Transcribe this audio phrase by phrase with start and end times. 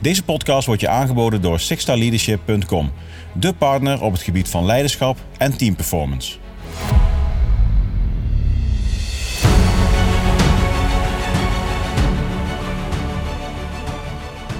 [0.00, 2.92] Deze podcast wordt je aangeboden door sixstarleadership.com,
[3.34, 6.38] de partner op het gebied van leiderschap en teamperformance.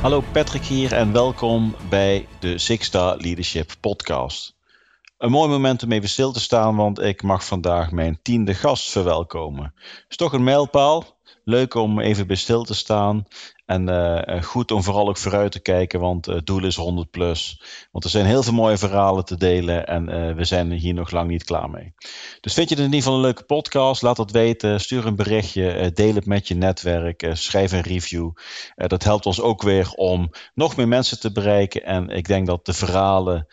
[0.00, 4.56] Hallo Patrick hier en welkom bij de Six Star Leadership Podcast.
[5.18, 8.90] Een mooi moment om even stil te staan, want ik mag vandaag mijn tiende gast
[8.90, 9.74] verwelkomen.
[10.08, 11.18] Is toch een mijlpaal?
[11.50, 13.26] Leuk om even bij stil te staan
[13.66, 17.62] en uh, goed om vooral ook vooruit te kijken, want het doel is 100 plus.
[17.90, 21.28] Want er zijn heel veel mooie verhalen te delen en we zijn hier nog lang
[21.28, 21.94] niet klaar mee.
[22.40, 24.02] Dus vind je het in ieder geval een leuke podcast?
[24.02, 24.80] Laat dat weten.
[24.80, 25.90] Stuur een berichtje.
[25.94, 27.30] deel het met je netwerk.
[27.32, 28.30] schrijf een review.
[28.74, 31.84] dat helpt ons ook weer om nog meer mensen te bereiken.
[31.84, 33.46] En ik denk dat de verhalen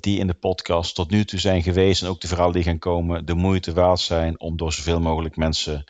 [0.00, 2.78] die in de podcast tot nu toe zijn geweest en ook de verhalen die gaan
[2.78, 5.84] komen, de moeite waard zijn om door zoveel mogelijk mensen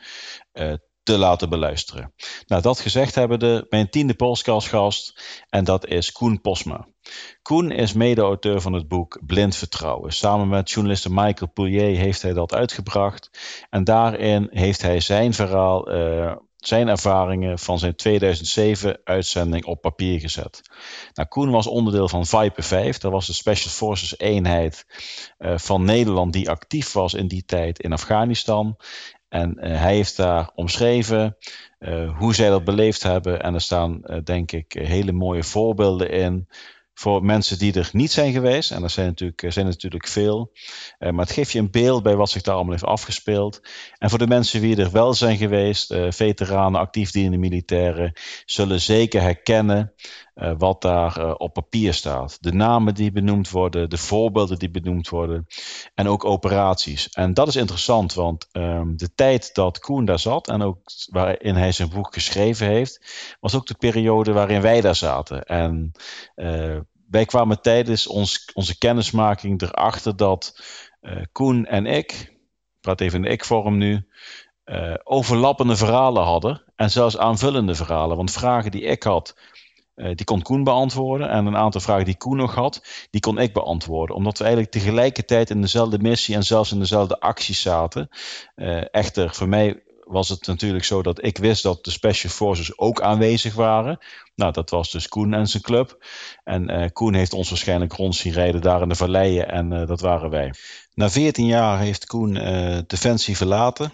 [0.51, 2.13] te te laten beluisteren.
[2.47, 6.87] Nou, dat gezegd hebben de mijn tiende podcastgast en dat is Koen Posma.
[7.41, 10.13] Koen is mede-auteur van het boek Blind Vertrouwen.
[10.13, 13.29] Samen met journaliste Michael Poulier heeft hij dat uitgebracht.
[13.69, 20.61] En daarin heeft hij zijn verhaal, uh, zijn ervaringen van zijn 2007-uitzending op papier gezet.
[21.13, 22.97] Nou, Koen was onderdeel van Viper 5.
[22.97, 24.85] Dat was de Special Forces eenheid
[25.39, 28.77] uh, van Nederland die actief was in die tijd in Afghanistan.
[29.29, 31.37] En uh, hij heeft daar omschreven
[31.79, 33.41] uh, hoe zij dat beleefd hebben.
[33.41, 36.47] En er staan, uh, denk ik, hele mooie voorbeelden in
[36.93, 38.71] voor mensen die er niet zijn geweest.
[38.71, 40.51] En er zijn natuurlijk, zijn natuurlijk veel.
[40.99, 43.61] Maar het geeft je een beeld bij wat zich daar allemaal heeft afgespeeld.
[43.97, 48.13] En voor de mensen die er wel zijn geweest, veteranen, actief dienende militairen,
[48.45, 49.93] zullen zeker herkennen
[50.39, 52.37] uh, wat daar op papier staat.
[52.41, 55.47] De namen die benoemd worden, de voorbeelden die benoemd worden.
[55.95, 57.09] En ook operaties.
[57.09, 60.79] En dat is interessant, want um, de tijd dat Koen daar zat en ook
[61.11, 63.05] waarin hij zijn boek geschreven heeft,
[63.39, 65.43] was ook de periode waarin wij daar zaten.
[65.43, 65.91] En
[67.09, 70.63] wij kwamen tijdens ons, onze kennismaking erachter dat
[71.31, 72.37] Koen en ik, ik
[72.79, 74.07] praat even in ik-vorm nu,
[75.03, 78.17] overlappende verhalen hadden en zelfs aanvullende verhalen.
[78.17, 79.35] Want vragen die ik had,
[79.99, 81.29] die kon Koen beantwoorden.
[81.29, 84.15] En een aantal vragen die Koen nog had, die kon ik beantwoorden.
[84.15, 88.09] Omdat we eigenlijk tegelijkertijd in dezelfde missie en zelfs in dezelfde acties zaten.
[88.91, 93.01] echter, voor mij was het natuurlijk zo dat ik wist dat de Special Forces ook
[93.01, 93.99] aanwezig waren.
[94.35, 96.05] Nou, dat was dus Koen en zijn club.
[96.43, 100.01] En uh, Koen heeft ons waarschijnlijk rond zien rijden daar in de valleien en dat
[100.01, 100.53] waren wij.
[100.93, 102.33] Na 14 jaar heeft Koen
[102.87, 103.93] Defensie verlaten.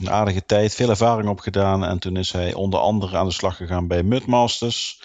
[0.00, 1.84] Een aardige tijd, veel ervaring opgedaan.
[1.84, 5.00] En toen is hij onder andere aan de slag gegaan bij Mudmasters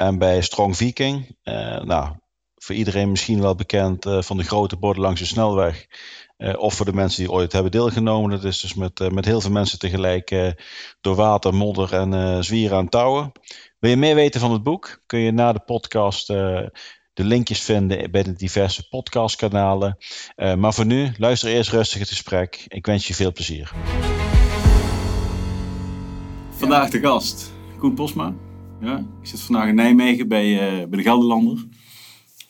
[0.00, 1.36] en bij Strong Viking.
[1.84, 2.14] nou,
[2.54, 5.86] voor iedereen misschien wel bekend van de grote borden langs de snelweg.
[6.40, 8.30] Uh, of voor de mensen die ooit hebben deelgenomen.
[8.30, 10.50] Dat is dus met, uh, met heel veel mensen tegelijk uh,
[11.00, 13.32] door water, modder en zwieren aan touwen.
[13.78, 15.02] Wil je meer weten van het boek?
[15.06, 19.96] Kun je na de podcast de linkjes vinden bij de diverse podcastkanalen.
[20.36, 22.64] maar voor nu, luister eerst rustig het gesprek.
[22.68, 23.72] Ik wens je veel plezier.
[26.50, 28.34] Vandaag de gast, Koen Posma.
[28.80, 30.56] Ja, ik zit vandaag in Nijmegen bij,
[30.88, 31.64] bij de Gelderlander.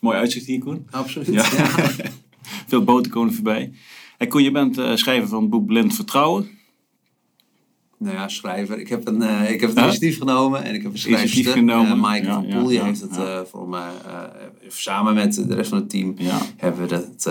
[0.00, 0.86] Mooi uitzicht hier, Koen.
[0.90, 1.26] Absoluut.
[1.26, 1.44] Ja.
[1.56, 1.90] ja.
[2.68, 3.72] Veel boten komen voorbij.
[4.18, 6.48] Hey Koen, je bent uh, schrijver van het boek Blind Vertrouwen.
[7.98, 8.78] Nou ja, schrijver.
[8.78, 11.52] Ik heb een, uh, ik heb het initiatief genomen en ik heb een schrijfster.
[11.52, 11.98] genomen.
[11.98, 13.90] Maaike ja, van Poel, ja, heeft het voor mij,
[14.68, 16.14] samen met de rest van het team,
[16.56, 17.30] hebben we dat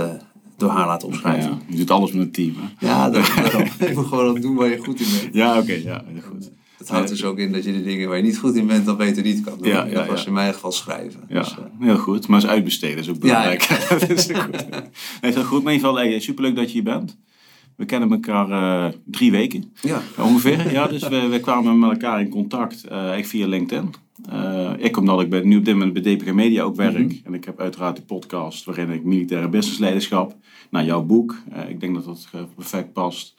[0.57, 1.61] door haar laten omschrijven.
[1.67, 2.87] Je doet alles met een team, hè?
[2.87, 3.67] Ja, dat, daarom.
[3.79, 5.33] je moet gewoon doen waar je goed in bent.
[5.33, 6.51] Ja, oké, okay, ja, goed.
[6.89, 8.85] Het houdt dus ook in dat je de dingen waar je niet goed in bent,
[8.85, 9.67] dan beter niet kan doen.
[9.67, 11.21] Ja, ja, dat was in mijn geval schrijven.
[11.27, 12.27] Ja, dus, uh, heel goed.
[12.27, 13.61] Maar is uitbesteden is ook belangrijk.
[13.61, 14.69] Ja, dat is goed.
[15.21, 15.63] Nee, heel goed.
[15.63, 17.17] Maar in ieder geval, superleuk dat je hier bent.
[17.75, 19.73] We kennen elkaar uh, drie weken.
[19.81, 20.01] Ja.
[20.17, 20.71] Ongeveer.
[20.71, 22.85] Ja, dus we, we kwamen met elkaar in contact.
[22.91, 23.93] Uh, ik via LinkedIn.
[24.33, 26.97] Uh, ik omdat ik bij, nu op dit moment bij DPG Media ook werk.
[26.97, 27.19] Mm -hmm.
[27.23, 30.35] En ik heb uiteraard de podcast waarin ik militaire businessleiderschap.
[30.69, 31.35] naar jouw boek.
[31.67, 33.35] ik denk dat dat perfect past.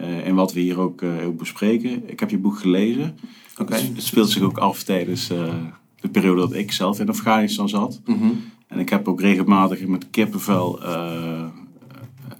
[0.00, 2.10] Uh, en wat we hier ook, uh, ook, bespreken.
[2.10, 3.18] Ik heb je boek gelezen.
[3.60, 3.80] Okay.
[3.80, 5.54] Het, het speelt zich ook af tijdens uh,
[6.00, 8.00] de periode dat ik zelf in Afghanistan zat.
[8.04, 8.44] Mm -hmm.
[8.66, 10.80] En ik heb ook regelmatig met kippenvel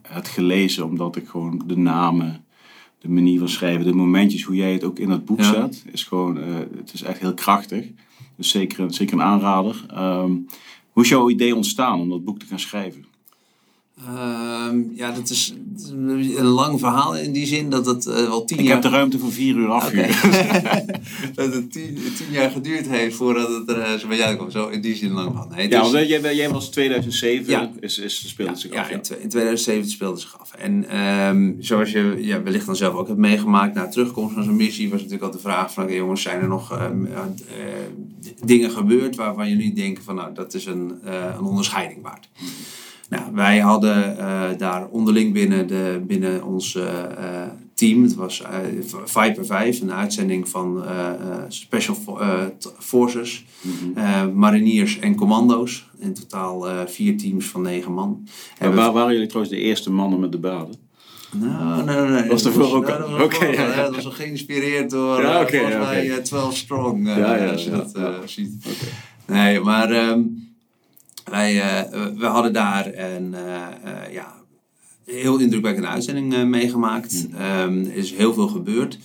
[0.03, 2.45] het gelezen, omdat ik gewoon de namen,
[2.99, 5.53] de manier van schrijven, de momentjes, hoe jij het ook in het boek ja.
[5.53, 6.37] zet, is gewoon,
[6.77, 7.87] het is echt heel krachtig.
[8.37, 9.87] Dus zeker, zeker een aanrader.
[9.97, 10.47] Um,
[10.99, 13.05] hoe is jouw idee ontstaan om dat boek te gaan schrijven?
[14.07, 15.55] Ehm, ja, dat is,
[15.87, 18.77] een lang verhaal in die zin dat het uh, wel tien ik jaar...
[18.77, 20.23] Ik heb de ruimte voor vier uur afgehuurd.
[21.35, 24.53] dat het tien, tien, jaar geduurd heeft voordat het er uh, zo bij uitkomt.
[24.53, 25.49] Zo in die zin lang van.
[25.49, 25.93] Nee, ja, dus...
[25.93, 27.71] want jij, jij was 2007, ja.
[27.81, 28.89] is, is, speelde ja, zich af.
[28.89, 30.53] Ja, in, in 2007 speelde zich af.
[30.53, 34.57] En um, zoals je ja, wellicht dan zelf ook hebt meegemaakt na terugkomst van zo'n
[34.57, 37.19] missie, was natuurlijk al de vraag van, jongens, zijn er nog um, uh,
[38.45, 42.29] dingen gebeurd waarvan jullie denken van, nou, dat is een, een onderscheiding waard.
[42.39, 42.55] Mm -hmm.
[43.09, 46.85] Nou, wij hadden uh, daar onderling binnen, de, binnen ons uh,
[47.75, 48.49] team, het was uh,
[49.05, 50.85] Viper 5, een uitzending van
[51.49, 51.97] Special
[52.79, 54.35] Forces, mm -hmm.
[54.35, 55.87] mariniers en commando's.
[55.99, 58.29] In totaal vier teams van negen man.
[58.61, 60.75] Maar waar waren jullie trouwens de eerste mannen met de baden?
[61.33, 62.29] Nou, nee, nee, nee.
[62.29, 62.87] Was er voor ook?
[62.87, 67.07] Nou, dat was, okay, ja, dat was geïnspireerd door ja, okay, volgens mij 12 Strong,
[67.07, 68.27] ja, ja, als je dat ja.
[68.27, 68.67] ziet.
[68.67, 69.43] Okay.
[69.43, 70.09] Nee, maar...
[70.09, 70.48] Um,
[71.31, 73.39] wij, uh, we hadden daar een uh,
[73.85, 74.35] uh, ja,
[75.05, 77.27] heel indrukwekkende uitzending meegemaakt.
[77.63, 78.99] Um, er is heel veel gebeurd.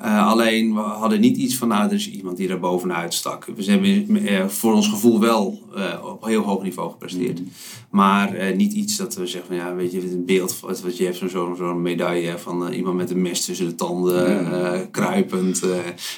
[0.00, 3.44] alleen we hadden niet iets van, nou, er is iemand die daar bovenuit stak.
[3.56, 5.62] We hebben voor ons gevoel wel
[6.04, 7.40] op heel hoog niveau gepresteerd.
[7.40, 7.48] Mm.
[7.90, 11.16] Maar niet iets dat we zeggen, van, ja, weet je, een beeld wat je hebt,
[11.16, 14.90] zo'n zo, zo medaille van iemand met een mes tussen de tanden, mm.
[14.90, 15.60] kruipend.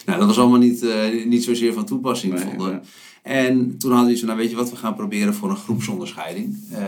[0.06, 0.84] nou, dat was allemaal niet,
[1.26, 2.82] niet zozeer van toepassing, Nee, vonden.
[3.22, 6.56] En toen hadden iets van, nou weet je wat, we gaan proberen voor een groepsonderscheiding.
[6.72, 6.78] Uh,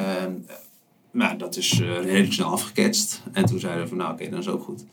[1.13, 3.23] nou, dat is uh, redelijk snel afgeketst.
[3.33, 4.85] En toen zeiden we van, nou oké, okay, dat is ook goed.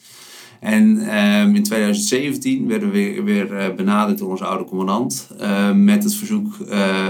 [0.59, 0.83] En
[1.17, 5.29] um, in 2017 werden we weer, weer uh, benaderd door onze oude commandant.
[5.73, 6.57] met het verzoek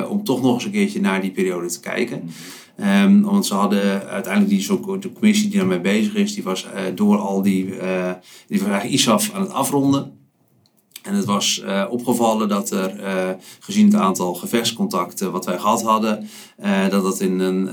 [0.10, 2.30] om toch nog eens een keertje naar die periode te kijken.
[3.04, 6.68] Um, want ze hadden uiteindelijk die, zo, de commissie die daarmee bezig is, die was
[6.96, 7.66] door al die,
[8.48, 10.19] die was eigenlijk ISAF aan het afronden.
[11.04, 13.30] En het was uh, opgevallen dat er, uh,
[13.60, 16.28] gezien het aantal gevechtscontacten wat wij gehad hadden,
[16.64, 17.66] uh, dat dat in een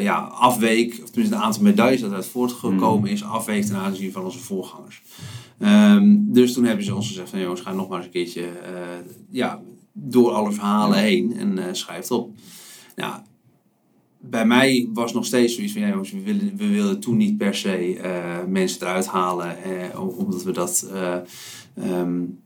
[0.00, 4.24] ja, afweek, of tenminste het aantal medailles dat uit voortgekomen is, afweek ten aanzien van
[4.24, 5.02] onze voorgangers.
[5.58, 8.48] Um, dus toen hebben ze ons gezegd van jongens, ga nog maar eens een keertje
[9.30, 9.60] ja,
[9.92, 12.30] door alle verhalen heen en schrijf het op.
[12.96, 13.14] Nou,
[14.20, 17.36] bij mij was nog steeds zoiets van, ja jongens, we willen, we willen toen niet
[17.36, 18.00] per se
[18.48, 19.56] mensen eruit halen,
[20.16, 20.90] omdat we dat...
[21.78, 22.44] Um,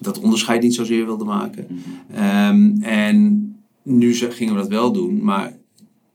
[0.00, 1.66] dat onderscheid niet zozeer wilde maken.
[1.68, 2.72] Mm-hmm.
[2.74, 3.44] um, en
[3.82, 5.58] nu gingen we dat wel doen, maar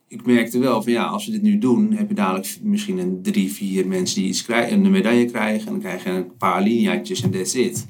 [0.07, 3.21] ik merkte wel van ja, als we dit nu doen, heb je dadelijk misschien een
[3.21, 5.67] drie, vier mensen die iets krijgen, een medaille krijgen.
[5.67, 7.85] En dan krijg je een paar liniaatjes en that's it.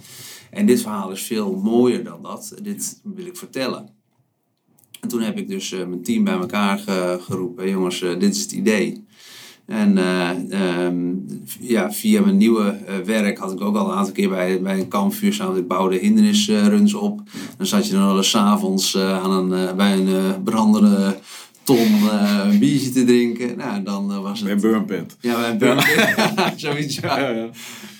[0.51, 2.55] En dit verhaal is veel mooier dan dat.
[2.61, 3.89] Dit wil ik vertellen.
[5.01, 7.69] En toen heb ik dus uh, mijn team bij elkaar ge geroepen.
[7.69, 9.03] Jongens, uh, dit is het idee.
[9.65, 10.29] En uh,
[10.85, 11.25] um,
[11.59, 14.79] ja, via mijn nieuwe uh, werk had ik ook al een aantal keer bij, bij
[14.79, 15.57] een kampvuur samen.
[15.57, 17.21] Ik bouwde hindernisruns op.
[17.57, 21.17] Dan zat je dan wel eens s'avonds uh, aan een, bij een brandende
[21.65, 22.09] ton
[22.49, 23.57] een biertje te drinken.
[23.57, 24.47] Nou, dan was het...
[24.47, 25.17] Bij burnpit.
[25.19, 26.53] Ja, bij een burnpit.
[26.55, 27.19] Zoiets, ja.
[27.19, 27.49] ja, ja.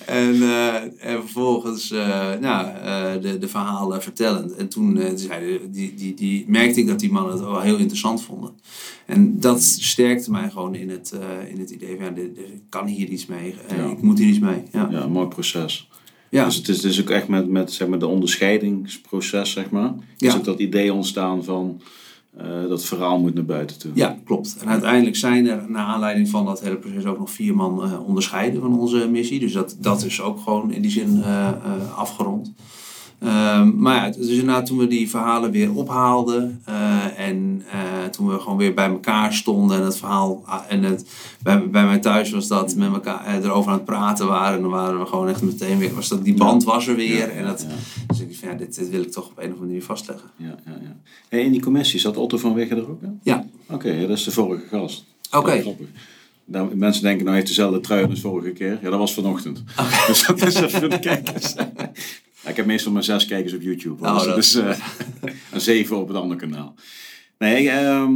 [0.06, 4.54] En, uh, en vervolgens uh, nou, uh, de, de verhalen vertellend.
[4.54, 8.22] En toen zeiden, die, die, die, merkte ik dat die mannen het wel heel interessant
[8.22, 8.50] vonden.
[9.06, 11.12] En dat sterkte mij gewoon in het,
[11.48, 13.54] in het idee van, ja, ik kan hier iets mee.
[13.76, 13.84] Ja.
[13.84, 14.62] Ik moet hier iets mee.
[14.72, 15.88] Ja, ja mooi proces.
[16.30, 16.44] Ja.
[16.44, 19.94] Dus het is, is ook echt met, met zeg maar, de onderscheidingsproces, zeg maar.
[20.18, 20.36] Is Ja.
[20.36, 21.80] ook dat idee ontstaan van
[22.42, 23.90] uh, dat verhaal moet naar buiten toe.
[23.94, 24.56] Ja, klopt.
[24.60, 28.08] En uiteindelijk zijn er naar aanleiding van dat hele proces ook nog vier man uh,
[28.08, 29.40] onderscheiden van onze missie.
[29.40, 31.50] Dus dat, dat is ook gewoon in die zin uh,
[31.96, 32.54] afgerond.
[33.22, 36.62] Um, maar ja, dus inderdaad toen we die verhalen weer ophaalden
[37.16, 37.62] en
[38.10, 41.06] toen we gewoon weer bij elkaar stonden en het verhaal en het,
[41.42, 44.70] bij, bij mij thuis was dat met elkaar erover aan het praten waren en dan
[44.70, 47.44] waren we gewoon echt meteen weer, was dat, die band was er weer Ja, en
[47.44, 47.74] dat, ja.
[48.06, 50.30] dus ik van ja, dit, dit wil ik toch op een of andere manier vastleggen.
[50.36, 50.96] Ja, ja, ja.
[51.28, 53.00] Hey, in die commissie zat Otto van Wegge er ook?
[53.22, 53.46] Ja.
[53.70, 55.04] Oké, dat is de vorige gast.
[55.30, 55.60] Oké.
[55.60, 55.86] Grappig.
[56.44, 58.78] Nou, mensen denken, nou heeft dezelfde trui als vorige keer.
[58.82, 59.62] Ja, dat was vanochtend.
[60.06, 61.54] Dus dat is even voor de kijkers.
[62.48, 64.04] Ik heb meestal maar zes kijkers op YouTube.
[64.06, 64.78] Oh, dus dat- dus, eh,
[65.52, 66.74] en zeven op het andere kanaal.
[67.38, 68.12] Nee, ehm,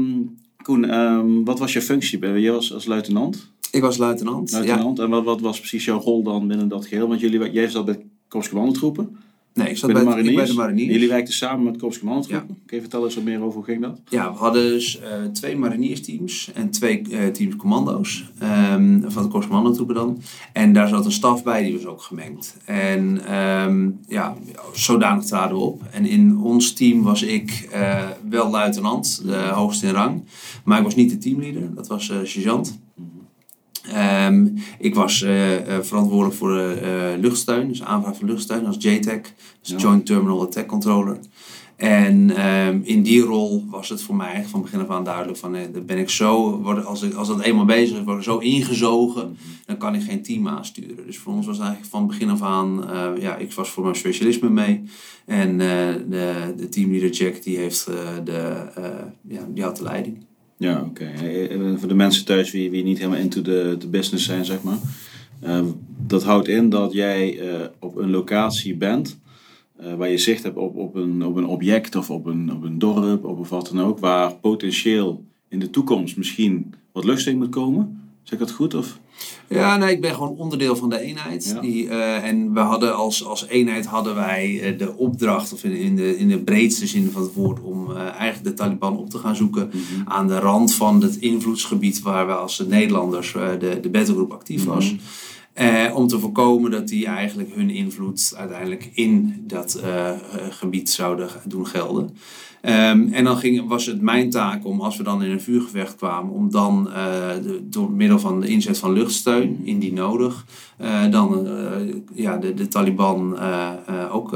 [0.63, 2.19] Koen, ehm, wat was je functie?
[2.19, 3.51] bij- Je was als luitenant?
[3.71, 4.51] Ik was luitenant.
[4.51, 4.57] Ja.
[4.57, 4.99] luitenant.
[4.99, 7.09] En wat, wat was precies jouw rol dan binnen dat geheel?
[7.09, 9.17] Want jullie, jij zat bij Korpscommandotroepen,
[9.55, 10.51] Nee, ik zat bij bij, de bij mariniers.
[10.51, 10.93] de mariniers.
[10.93, 12.59] Jullie werkten samen met Korpscommandotroepen.
[12.67, 14.01] Kun je vertellen eens wat meer over hoe ging dat?
[14.09, 18.31] Ja, we hadden dus eh, twee mariniersteams en twee eh, teams commando's.
[18.39, 20.23] ehm, van de Korps Commandotroepen dan.
[20.53, 22.57] En daar zat een staf bij, die was ook gemengd.
[22.65, 24.37] En ehm, ja,
[24.75, 25.83] zodanig traden we op.
[25.91, 30.25] En in ons team was ik eh, wel luitenant, de hoogste in rang.
[30.65, 32.79] Maar ik was niet de teamleader, dat was sergeant.
[33.89, 34.47] Ehm,
[34.79, 39.33] ik was eh, eh, verantwoordelijk voor de eh, luchtsteun, dus aanvraag van luchtsteun als JTAC,
[39.61, 39.77] dus Ja.
[39.77, 41.19] Joint Terminal Attack Controller.
[41.77, 45.55] En ehm, in die rol was het voor mij van begin af aan duidelijk van,
[45.55, 48.39] eh, ben ik zo, word, als, ik, als dat eenmaal bezig is, word ik zo
[48.39, 51.07] ingezogen, dan kan ik geen team aansturen.
[51.07, 52.85] Dus voor ons was eigenlijk van begin af aan,
[53.21, 54.83] ja, ik was voor mijn specialisme mee.
[55.27, 57.87] En de, de teamleader Jack, die, heeft,
[58.25, 58.67] de,
[59.29, 60.25] ja, die had de leiding.
[60.61, 61.05] Ja, oké.
[61.05, 64.63] Eh, eh, Voor de mensen thuis wie niet helemaal into de, de business zijn, zeg
[64.63, 64.79] maar.
[65.41, 65.65] Eh,
[66.07, 69.19] dat houdt in dat jij eh, op een locatie bent
[69.97, 72.79] waar je zicht hebt op, op, een, op een object of op een, op een
[72.79, 77.49] dorp of wat dan ook, waar potentieel in de toekomst misschien wat lucht in moet
[77.49, 78.01] komen.
[78.23, 78.75] Zeg ik dat goed?
[78.75, 79.00] Of?
[79.49, 81.53] Ja, nee, ik ben gewoon onderdeel van de eenheid.
[81.55, 81.61] Ja.
[81.61, 85.73] Die, eh, en we hadden als, als eenheid hadden wij eh, de opdracht, of in,
[85.73, 89.11] in, de, in de breedste zin van het woord, om eh, eigenlijk de Taliban op
[89.11, 89.71] te gaan zoeken
[90.05, 94.95] aan de rand van het invloedsgebied waar we als Nederlanders de, de battlegroep actief was.
[95.53, 100.11] Eh, om te voorkomen dat die eigenlijk hun invloed uiteindelijk in dat eh,
[100.51, 102.17] gebied zouden doen gelden.
[102.61, 105.97] Ehm, en dan ging, was het mijn taak om, als we dan in een vuurgevecht
[105.97, 106.95] kwamen, om dan eh,
[107.43, 110.45] de- door middel van de inzet van luchtsteun, indien nodig,
[110.77, 111.55] eh, dan eh,
[112.15, 113.39] ja, de, de Taliban
[114.13, 114.31] ook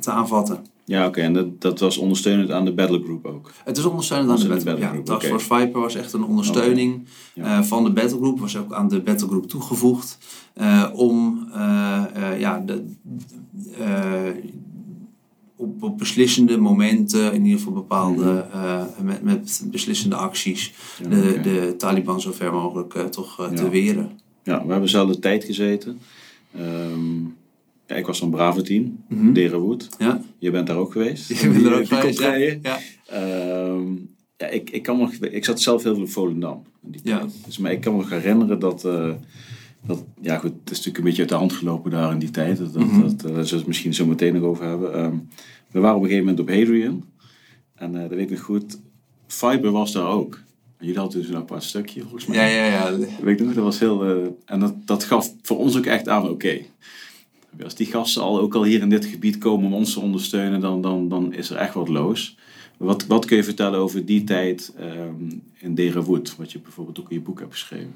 [0.00, 0.58] te aanvatten.
[0.84, 1.20] Ja, oké.
[1.20, 3.50] En dat, dat was ondersteunend aan de battlegroup ook.
[3.64, 5.06] Het is ondersteunend aan de Ondersteunend battlegroep.
[5.08, 7.64] Ja, Task Force Viper was echt een ondersteuning Ja.
[7.64, 8.40] van de battlegroep.
[8.40, 10.18] Was ook aan de battlegroep toegevoegd.
[10.94, 11.48] om
[12.38, 12.84] ja, de,
[15.56, 20.72] op, op beslissende momenten, in ieder geval bepaalde, eh, met, met beslissende acties,
[21.02, 24.10] Ja, de, de Taliban zo ver mogelijk eh, toch eh, te weren.
[24.42, 25.98] Ja, we hebben zelf de tijd gezeten.
[26.54, 27.20] Ehm,
[27.86, 29.32] ja, ik was van Bravo team, Mhm.
[29.32, 29.88] Derenwood.
[29.98, 31.28] Ja, Je bent daar ook geweest.
[31.40, 32.18] je bent er ook geweest.
[32.62, 32.78] Ja.
[33.06, 33.86] Ehm,
[34.36, 36.62] ja, ik, ik, kan nog, ik zat zelf heel veel op Volendam.
[36.84, 37.18] In die Ja.
[37.18, 37.32] tijd.
[37.46, 38.84] Dus, maar ik kan me nog herinneren dat,
[39.86, 40.04] dat...
[40.20, 42.58] Ja goed, het is natuurlijk een beetje uit de hand gelopen daar in die tijd.
[42.58, 43.00] Dat, dat, Mhm.
[43.00, 44.94] dat, eh, daar zullen we het misschien zo meteen nog over hebben.
[44.94, 45.14] Ehm,
[45.70, 47.04] we waren op een gegeven moment op Hadrian.
[47.74, 48.78] En eh dat weet ik nog goed.
[49.26, 50.34] Fiber was daar ook.
[50.78, 52.36] En jullie hadden dus een apart stukje volgens mij.
[52.36, 52.90] Ja, ja, ja.
[52.90, 54.04] Dat weet ik nog, dat was heel...
[54.04, 56.58] eh, en dat, dat gaf voor ons ook echt aan, oké.
[57.64, 60.60] als die gasten al, ook al hier in dit gebied komen om ons te ondersteunen,
[60.60, 62.36] dan, dan, dan is er echt wat los.
[62.76, 65.14] Wat, wat kun je vertellen over die tijd ehm
[65.58, 67.94] in Derawood, wat je bijvoorbeeld ook in je boek hebt geschreven?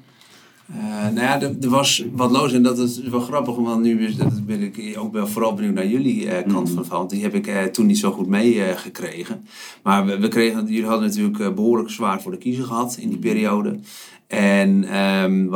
[0.79, 4.05] Eh, nou ja, er, er was wat los en dat is wel grappig, want nu
[4.05, 6.97] is, dat ben ik ook wel vooral benieuwd naar jullie eh, kant van het verhaal.
[6.97, 9.45] Want die heb ik eh, toen niet zo goed meegekregen.
[9.83, 13.09] maar we, we kregen, jullie hadden natuurlijk eh, behoorlijk zwaar voor de kiezer gehad in
[13.09, 13.79] die periode.
[14.27, 15.49] En ehm,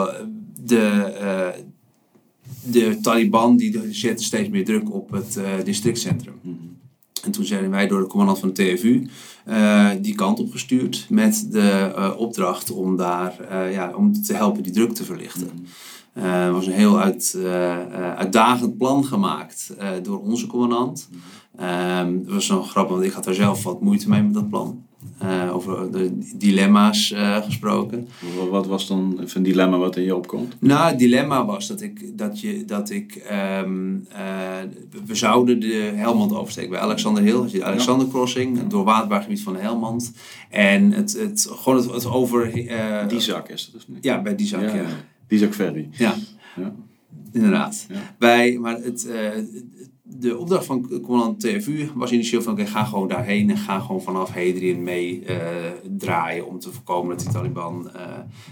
[0.64, 1.54] de,
[2.64, 6.34] de Taliban die zetten steeds meer druk op het districtcentrum.
[7.26, 9.08] En toen zijn wij door de commandant van de TFU
[9.46, 14.34] eh, die kant op gestuurd met de eh, opdracht om daar eh, ja, om te
[14.34, 15.68] helpen die druk te verlichten.
[16.14, 17.38] Eh, Er was een heel uit,
[18.16, 21.10] uitdagend plan gemaakt door onze commandant.
[21.58, 24.50] Ehm, het was nog grappig, want ik had daar zelf wat moeite mee met dat
[24.50, 24.84] plan.
[25.18, 28.08] Eh, over de dilemma's eh, gesproken.
[28.50, 30.56] Wat, was dan een dilemma wat in je opkomt?
[30.60, 34.24] Nou, het dilemma was dat ik, dat je, dat ik ehm, eh,
[35.06, 39.54] we zouden de Helmand oversteken bij Alexander Hill, de Alexander Crossing, het doorwaadbaar gebied van
[39.54, 40.14] de Helmand.
[40.50, 42.52] En het, het, gewoon het, het over.
[43.08, 44.04] Die zak is het of niet?
[44.04, 44.76] Ja, bij die zak, ja.
[44.76, 44.86] ja.
[45.28, 45.88] Die zak ferry.
[45.92, 46.16] ja.
[46.56, 46.74] Ja.
[47.32, 47.86] Inderdaad.
[47.90, 48.16] Ja.
[48.18, 49.30] Wij, maar het, eh,
[50.08, 54.02] de opdracht van commandant TFU was initieel van oké, ga gewoon daarheen en ga gewoon
[54.02, 55.38] vanaf Hadrian mee eh,
[55.98, 58.02] draaien om te voorkomen dat die Taliban eh,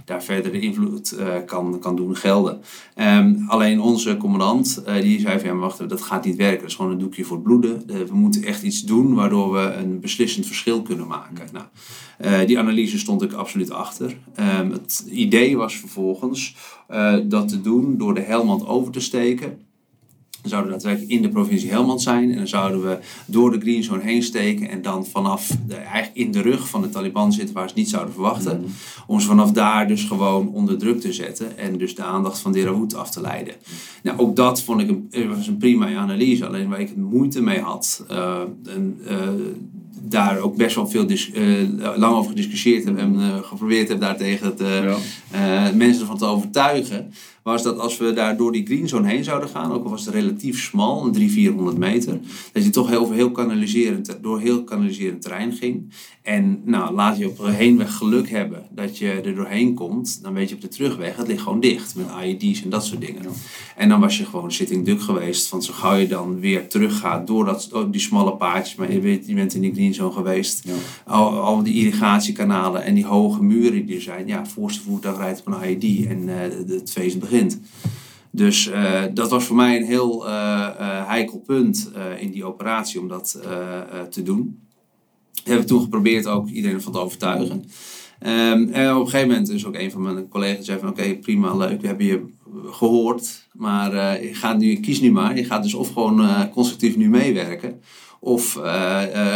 [0.06, 2.62] daar verder de invloed eh, kan, kan doen gelden.
[2.96, 6.60] Ehm, alleen onze commandant die zei van ja, wacht dat gaat niet werken.
[6.60, 7.84] Dat is gewoon een doekje voor het bloeden.
[7.88, 11.48] We moeten echt iets doen waardoor we een beslissend verschil kunnen maken.
[11.52, 14.18] Nou, die analyse stond ik absoluut achter.
[14.36, 16.56] Ehm, het idee was vervolgens
[17.24, 19.58] dat te doen door de Helmand over te steken.
[20.44, 22.32] Dan zouden we daadwerkelijk in de provincie Helmand zijn.
[22.32, 24.70] En dan zouden we door de Green Zone heen steken.
[24.70, 27.90] En dan vanaf de, eigenlijk in de rug van de Taliban zitten waar ze niet
[27.90, 28.66] zouden verwachten.
[29.08, 31.58] Om ze vanaf daar dus gewoon onder druk te zetten.
[31.58, 33.54] En dus de aandacht van Derawood af te leiden.
[34.04, 36.46] Nou, ook dat vond ik een, was een prima analyse.
[36.48, 38.06] Alleen waar ik het moeite mee had.
[38.08, 38.42] eh,
[39.06, 39.18] eh,
[40.06, 41.44] daar ook best wel veel dis- eh,
[41.96, 45.68] lang over gediscussieerd heb en eh, geprobeerd heb daartegen te, Ja.
[45.68, 49.24] eh, mensen ervan te overtuigen, was dat als we daar door die green zone heen
[49.24, 52.20] zouden gaan, ook al was het relatief smal, een 300, 400 meter,
[52.54, 55.92] dat je toch heel, over heel kanaliserend, door heel kanaliserend terrein ging.
[56.22, 60.34] En nou, laat je op de heenweg geluk hebben dat je er doorheen komt, dan
[60.34, 63.22] weet je op de terugweg, het ligt gewoon dicht met IED's en dat soort dingen.
[63.76, 67.28] En dan was je gewoon sitting duck geweest, van zo gauw je dan weer teruggaat
[67.28, 70.62] door dat, die smalle paadjes, maar je, weet, je bent in die green zone geweest,
[70.68, 70.74] Ja.
[71.06, 74.28] al, al die irrigatiekanalen en die hoge muren die er zijn.
[74.28, 77.60] Ja, voorste voertuig rijdt op een IED en eh, het feest begint.
[78.32, 83.08] Dus eh, dat was voor mij een heel eh, heikel punt in die operatie om
[83.08, 83.40] dat
[84.10, 84.60] te doen.
[85.44, 87.66] hebben we toen geprobeerd ook iedereen ervan te overtuigen.
[88.20, 91.16] Ehm, en op een gegeven moment is ook een van mijn collega's zei van oké,
[91.16, 92.26] prima, leuk, we hebben je
[92.66, 93.48] gehoord.
[93.54, 95.38] Maar uh, je gaat nu, kies nu maar.
[95.38, 97.82] Je gaat dus of gewoon uh, constructief nu meewerken.
[98.24, 98.64] Of uh,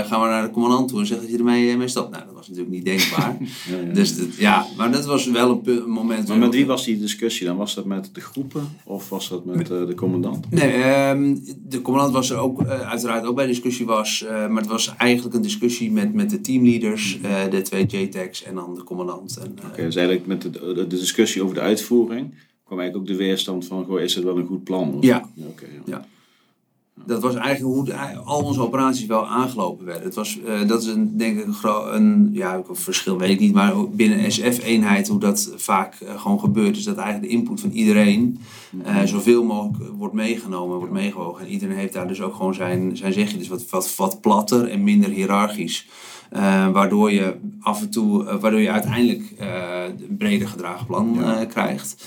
[0.05, 2.11] gaan we naar de commandant toe en zeggen dat je ermee mee stapt.
[2.11, 3.37] Nou, dat was natuurlijk niet denkbaar.
[3.69, 3.93] ja, ja.
[3.93, 6.27] Dus dat, ja, maar dat was wel een moment.
[6.27, 7.57] Maar met wie was die discussie dan?
[7.57, 10.51] Was dat met de groepen of was dat met de commandant?
[10.51, 14.25] Nee, um, de commandant was er ook uiteraard ook bij de discussie was.
[14.29, 18.75] maar het was eigenlijk een discussie met, met de teamleaders, de twee JTACs en dan
[18.75, 19.37] de commandant.
[19.39, 23.23] Oké, okay, dus eigenlijk met de, de, discussie over de uitvoering kwam eigenlijk ook de
[23.23, 24.93] weerstand van, goh, is het wel een goed plan?
[24.93, 25.03] Of?
[25.03, 25.29] Ja.
[25.35, 26.05] Ja, okay, ja.
[27.05, 30.03] Dat was eigenlijk hoe al onze operaties wel aangelopen werden.
[30.03, 33.39] Het was, uh, dat is een, denk ik een, een ja, een verschil, weet ik
[33.39, 37.37] niet, maar binnen een SF-eenheid hoe dat vaak uh, gewoon gebeurt, is dat eigenlijk de
[37.37, 38.39] input van iedereen
[38.85, 41.45] uh, zoveel mogelijk wordt meegenomen, wordt meegewogen.
[41.45, 43.37] En iedereen heeft daar dus ook gewoon zijn, zijn zegje.
[43.37, 45.87] Dus wat, wat, wat platter en minder hiërarchisch.
[46.71, 49.33] Waardoor je af en toe, waardoor je uiteindelijk
[50.07, 51.45] een breder gedragen plan ja.
[51.45, 52.05] krijgt.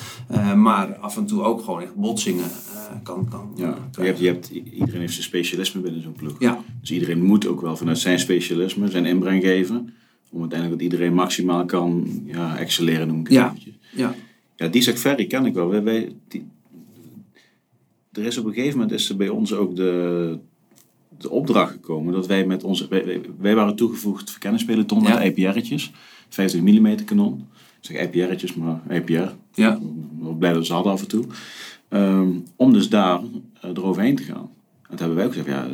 [0.56, 2.50] maar af en toe ook gewoon echt botsingen
[3.02, 3.74] kan, kan ja.
[3.90, 4.50] je hebt, je hebt,
[4.80, 6.36] Iedereen heeft zijn specialisme binnen zo'n ploeg.
[6.38, 6.64] Ja.
[6.80, 9.94] Dus iedereen moet ook wel vanuit zijn specialisme zijn inbreng geven.
[10.30, 13.54] Om uiteindelijk dat iedereen maximaal kan ja, excelleren, noem ik het ja.
[13.92, 14.14] Ja.
[14.56, 15.68] Ja, die Ferry ken ik wel.
[15.68, 16.46] Wij, wij, die,
[18.12, 20.38] er is op een gegeven moment is er bij ons ook de,
[21.18, 22.88] de opdracht gekomen dat wij met onze.
[22.88, 25.92] Wij, wij waren toegevoegd verkenningspeloton met IPR'tjes,
[26.28, 27.46] 50 mm kanon.
[27.80, 29.32] Ik zeg IPR'tjes, maar IPR.
[29.54, 29.80] Ja.
[30.22, 31.24] Ik blij dat ze hadden af en toe.
[31.88, 33.20] Um, om dus daar
[33.64, 34.50] uh, eroverheen te gaan.
[34.90, 35.68] En toen hebben wij ook gezegd, ja,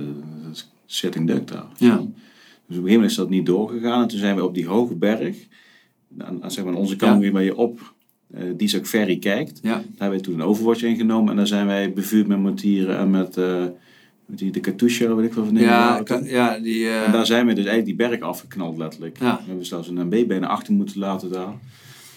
[0.44, 1.66] dat is setting duck daar.
[1.76, 1.96] Ja.
[1.96, 4.02] Dus op een gegeven moment is dat niet doorgegaan.
[4.02, 5.36] En toen zijn we op die hoge berg,
[6.18, 7.30] aan, aan zeg maar, aan onze kant ja.
[7.30, 7.94] waar je op
[8.34, 9.58] uh, die Ferry kijkt.
[9.62, 9.72] Ja.
[9.72, 11.30] Daar hebben wij toen een Overwatch ingenomen.
[11.30, 13.36] En dan zijn wij bevuurd met mortieren en met...
[13.36, 13.64] Uh,
[14.28, 17.04] die, de Katusha, weet ik wel van ja, ja, die, uh...
[17.04, 19.18] En daar zijn we dus eigenlijk die berg afgeknald letterlijk.
[19.18, 19.36] Ja.
[19.36, 21.54] We hebben zelfs een MB bijna achter moeten laten daar.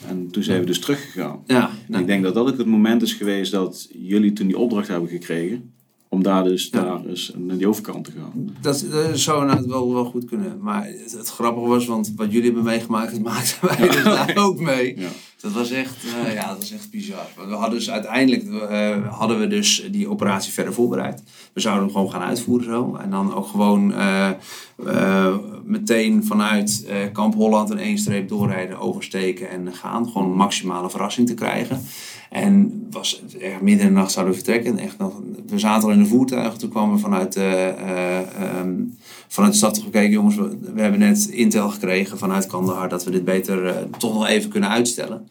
[0.08, 1.44] En toen zijn we dus teruggegaan.
[1.46, 2.02] Ja, nou.
[2.02, 5.10] Ik denk dat dat ook het moment is geweest dat jullie toen die opdracht hebben
[5.10, 5.74] gekregen.
[6.12, 6.84] Om daar dus ja.
[6.84, 8.56] daar dus naar die overkant te gaan.
[8.62, 10.58] Dat, dat zou nou wel, wel goed kunnen.
[10.62, 14.60] Maar het, het, grappige was, want wat jullie hebben meegemaakt, maakten wij dus daar ook
[14.60, 14.98] mee.
[15.42, 17.28] Dat was echt, uh, ja, dat was echt bizar.
[17.48, 21.24] We hadden dus uiteindelijk uh, hadden we dus die operatie verder voorbereid.
[21.54, 22.98] We zouden hem gewoon gaan uitvoeren zo.
[23.02, 29.74] En dan ook gewoon uh, meteen vanuit Kamp Holland een één streep doorrijden, oversteken en
[29.74, 30.10] gaan.
[30.10, 31.82] Gewoon maximale verrassing te krijgen.
[32.30, 34.78] En was echt midden in de nacht zouden we vertrekken.
[34.78, 35.14] Echt nog,
[35.48, 36.60] we zaten al in de voertuigen.
[36.60, 38.98] Toen kwamen we vanuit, um,
[39.28, 40.12] vanuit de stad gekeken.
[40.12, 44.28] Jongens, we, we, hebben net intel gekregen vanuit Kandahar dat we dit beter toch nog
[44.28, 45.29] even kunnen uitstellen.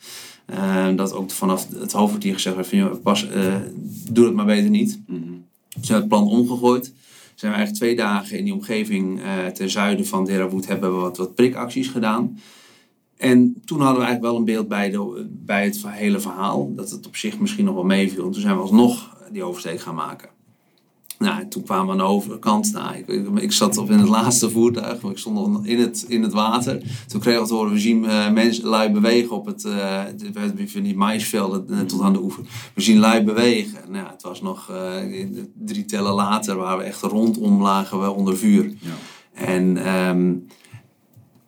[0.51, 3.55] Uh, dat ook vanaf het hoofdkwartier gezegd werd van, joh, pas, uh,
[4.11, 5.01] doe het maar beter niet.
[5.07, 5.45] Mm -hmm.
[5.69, 6.93] Ze hebben het plan omgegooid.
[7.35, 9.21] Zijn we eigenlijk twee dagen in die omgeving
[9.55, 12.39] ten zuiden van Derawood hebben we wat, wat prikacties gedaan.
[13.17, 16.75] En toen hadden we eigenlijk wel een beeld bij, de, bij het hele verhaal.
[16.75, 18.25] Dat het op zich misschien nog wel meeviel.
[18.27, 20.29] En toen zijn we alsnog die oversteek gaan maken.
[21.19, 22.73] Nou, toen kwamen we aan de overkant.
[22.73, 25.03] Nou, ik, ik, ik, zat op in het laatste voertuig.
[25.03, 26.83] Ik stond in het, in het water.
[27.07, 29.65] Toen kregen we te horen, we zien uh, mensen lui bewegen op het...
[29.65, 30.03] Uh,
[30.67, 32.45] van die maisvelden uh, tot aan de oever.
[32.75, 33.91] We zien lui bewegen.
[33.91, 34.73] Nou, het was nog
[35.55, 38.73] drie tellen later waar we echt rondom lagen we onder vuur.
[38.81, 38.95] Ja.
[39.33, 39.89] En...
[40.09, 40.47] Um,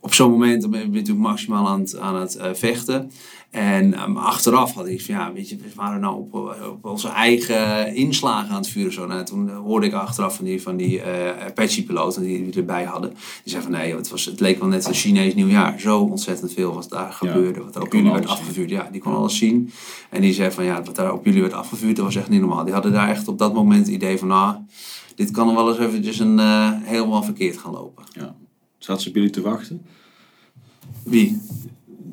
[0.02, 3.10] op zo'n moment ben je natuurlijk maximaal aan het, aan het vechten.
[3.50, 6.34] En um, achteraf had ik van ja, weet je, we waren nou op,
[6.70, 8.92] op onze eigen inslagen aan het vuren.
[8.92, 9.06] Zo.
[9.06, 11.04] Nou, toen hoorde ik achteraf van die, van die uh,
[11.46, 13.10] Apache-piloten die we erbij hadden.
[13.10, 15.80] Die zeiden van nee, het, was, het leek wel net een Chinees nieuwjaar.
[15.80, 17.58] Zo ontzettend veel wat daar gebeurde.
[17.58, 18.70] Ja, wat er op jullie werd afgevuurd.
[18.70, 19.70] Ja, die kon alles zien.
[20.10, 22.40] En die zei van ja, wat daar op jullie werd afgevuurd, dat was echt niet
[22.40, 22.64] normaal.
[22.64, 24.56] Die hadden daar echt op dat moment het idee van nou,
[25.14, 28.04] dit kan wel eens eventjes een, uh, helemaal verkeerd gaan lopen.
[28.12, 28.34] Ja.
[28.78, 29.86] Zat ze op jullie te wachten?
[31.02, 31.40] Wie?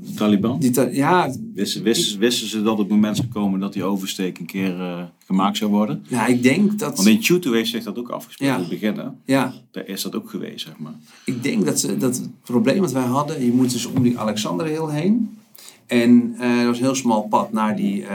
[0.07, 0.59] De Taliban?
[0.59, 1.33] Die ta ja.
[1.53, 5.03] Wisten, wisten, wisten ze dat het moment zou komen dat die oversteek een keer uh,
[5.25, 6.05] gemaakt zou worden?
[6.07, 6.95] Ja, ik denk dat...
[6.95, 8.61] Want in Chutu heeft zich dat ook afgesproken ja.
[8.61, 8.97] in het begin.
[8.97, 9.33] Hè?
[9.33, 9.53] Ja.
[9.71, 10.95] Daar is dat ook geweest, zeg maar.
[11.25, 14.19] Ik denk dat, ze, dat het probleem dat wij hadden, je moet dus om die
[14.19, 15.37] Alexander heel heen.
[15.85, 18.09] En uh, er was een heel smal pad naar die, uh,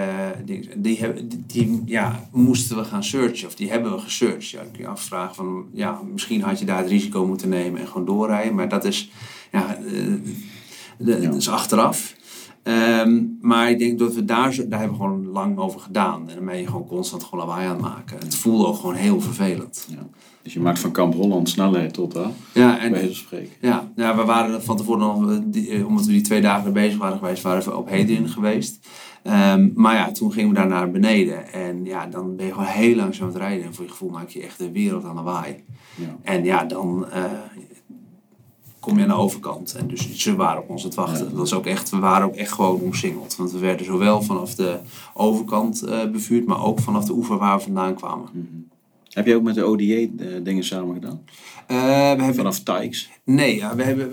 [0.45, 4.49] die, die, die, die, ja, moesten we gaan searchen, of die hebben we gesearched.
[4.49, 7.81] Ja, ik kun je afvragen van, ja, misschien had je daar het risico moeten nemen
[7.81, 8.55] en gewoon doorrijden.
[8.55, 9.11] Maar dat is,
[9.53, 10.15] ja, uh,
[11.05, 11.31] de, ja.
[11.31, 12.15] is achteraf.
[12.65, 16.29] Um, maar ik denk dat we daar, daar hebben we gewoon lang over gedaan.
[16.29, 18.19] En dan ben je gewoon constant gewoon lawaai aan het maken.
[18.19, 19.87] Het voelde ook gewoon heel vervelend.
[19.91, 20.09] Ja.
[20.43, 23.53] Dus je maakt van Kamp Holland snelheid tot daar, ja, en, bij spreken.
[23.61, 27.19] Ja, ja, we waren van tevoren nog, die, omdat we die twee dagen bezig waren
[27.19, 28.89] geweest, waren we op Hedrin geweest.
[29.55, 31.53] Um, maar ja, toen gingen we daar naar beneden.
[31.53, 33.67] En ja, dan ben je gewoon heel langzaam aan het rijden.
[33.67, 35.65] En voor je gevoel maak je echt de wereld aan de waai.
[35.95, 36.17] Ja.
[36.23, 37.07] En ja, dan...
[37.09, 37.25] Uh,
[38.83, 39.75] kom je aan de overkant.
[39.75, 41.25] En dus ze waren op ons aan het wachten.
[41.25, 43.37] Dat was ook echt, we waren ook echt gewoon omsingeld.
[43.37, 44.79] Want we werden zowel vanaf de
[45.15, 48.29] overkant uh, bevuurd, maar ook vanaf de oever waar we vandaan kwamen.
[48.33, 48.69] Mm
[49.09, 50.09] Heb je ook met de ODA uh,
[50.43, 51.21] dingen samen gedaan?
[51.67, 53.11] we hebben, vanaf Tykes?
[53.25, 54.11] Nee, ja, we hebben,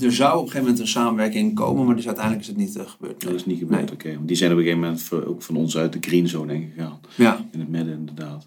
[0.00, 2.78] er zou op een gegeven moment een samenwerking komen, maar dus uiteindelijk is het niet
[2.86, 3.20] gebeurd.
[3.20, 4.18] Dat is niet gebeurd, oké.
[4.20, 7.00] Die zijn op een gegeven moment ook van ons uit de green zone gegaan.
[7.14, 7.46] Ja.
[7.52, 8.46] In het midden inderdaad.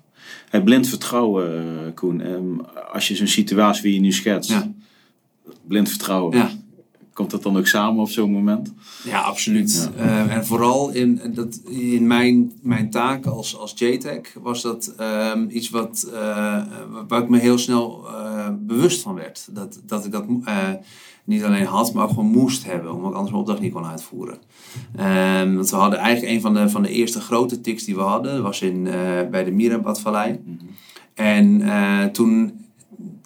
[0.50, 2.32] Het blind vertrouwen, Koen.
[2.32, 2.62] Um,
[2.94, 4.72] als je zo'n situatie wie je nu schetst, ja.
[5.68, 6.38] Blind vertrouwen.
[6.38, 6.50] Ja.
[7.14, 8.74] Komt dat dan ook samen op zo'n moment?
[9.04, 9.92] Ja, absoluut.
[9.98, 10.04] Ja.
[10.04, 14.96] Uh, en vooral in, dat, in mijn, mijn taak als, als JTAG was dat
[15.34, 16.64] um, iets wat, uh,
[17.08, 19.48] waar ik me heel snel uh, bewust van werd.
[19.52, 20.26] Dat, dat ik dat
[21.24, 23.86] niet alleen had, maar ook gewoon moest hebben, omdat ik anders mijn opdracht niet kon
[23.86, 24.38] uitvoeren.
[25.00, 28.02] Um, want we hadden eigenlijk een van de, van de eerste grote tics die we
[28.02, 28.84] hadden, was in,
[29.32, 30.40] bij de Mirabad-vallei.
[30.46, 30.70] Mm -hmm.
[31.14, 32.66] En toen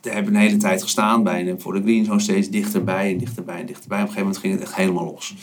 [0.02, 3.60] hebben we een hele tijd gestaan bij voor de green zone steeds dichterbij en dichterbij
[3.60, 4.02] en dichterbij.
[4.02, 5.36] Op een gegeven moment ging het echt helemaal los.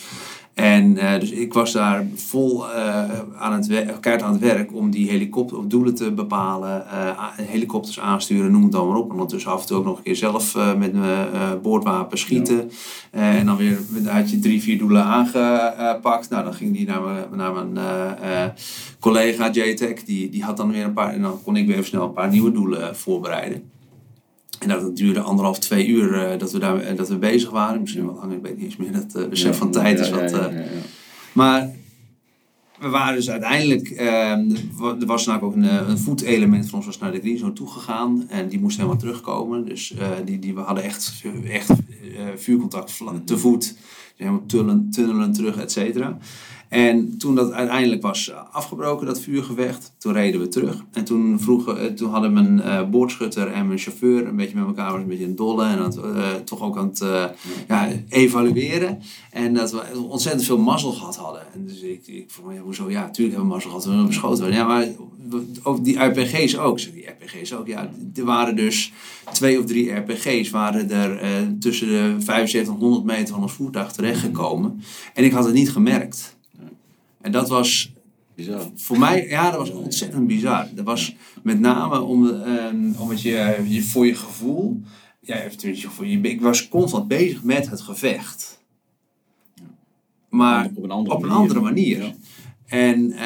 [0.59, 3.05] En uh, dus ik was daar vol uh,
[3.39, 8.01] aan het kaart aan het werk om die helikopter of doelen te bepalen, uh, helikopters
[8.01, 9.07] aansturen, noem het dan maar op.
[9.07, 11.29] En ondertussen af en toe ook nog een keer zelf met mijn
[11.63, 12.71] boordwapen schieten.
[13.13, 13.19] Ja.
[13.21, 16.31] en dan weer had je drie, vier doelen aangepakt.
[16.31, 18.53] Nou, dan ging die naar mijn, naar mijn
[19.01, 21.89] collega JTEC, die, die had dan weer een paar, en dan kon ik weer even
[21.89, 23.78] snel een paar nieuwe doelen voorbereiden.
[24.59, 27.81] En dat duurde anderhalf, twee uur uh, dat, we daar, uh, dat we bezig waren.
[27.81, 28.93] Misschien wel langer, ik weet niet eens meer.
[28.93, 30.31] Dat uh, besef ja, van tijd is wat...
[30.31, 30.65] Ja, ja,
[31.33, 31.71] maar
[32.79, 33.89] we waren dus uiteindelijk...
[33.89, 34.51] ehm,
[35.01, 38.29] er was namelijk ook een, een voetelement van ons was naar de Green Zone toegegaan.
[38.29, 39.65] En die moest helemaal terugkomen.
[39.65, 39.95] Dus
[40.25, 41.71] die, die, we hadden echt, echt
[42.37, 43.77] vuurcontact te voet.
[44.17, 46.19] Helemaal tunnelen, tunnelen terug, et cetera.
[46.69, 50.85] En toen dat uiteindelijk was afgebroken, dat vuurgevecht, toen reden we terug.
[50.93, 54.93] En toen, vroegen, toen hadden mijn uh, boordschutter en mijn chauffeur een beetje met elkaar
[54.93, 57.05] was een beetje een dolle en uh, toch ook aan het
[57.69, 58.99] ja, evalueren.
[59.31, 61.43] En dat we ontzettend veel mazzel gehad hadden.
[61.55, 62.91] En dus ik, ik vroeg, ja, hoezo?
[62.91, 64.53] Ja, natuurlijk hebben we mazzel gehad, we hebben beschoten.
[64.53, 64.87] Ja, maar
[65.63, 66.93] ook die RPG's ook.
[66.93, 67.91] Die RPG's ook, ja.
[68.15, 68.93] Er waren dus
[69.33, 71.19] twee of drie RPG's waren er
[71.59, 74.83] tussen de 75 en 100 meter van ons voertuig terechtgekomen.
[75.15, 76.37] En ik had het niet gemerkt.
[77.29, 77.93] En dat was
[78.35, 78.71] bizar.
[78.75, 80.67] voor mij, ja, dat was ontzettend bizar.
[80.75, 84.83] Dat was met name om, um, omdat je, je voor je gevoel,
[85.21, 85.37] ja,
[85.89, 88.63] voor je, ik was constant bezig met het gevecht.
[90.29, 91.43] Maar op een andere op een manier.
[91.43, 92.03] andere manier.
[92.03, 92.13] Ja.
[92.67, 93.19] En uh,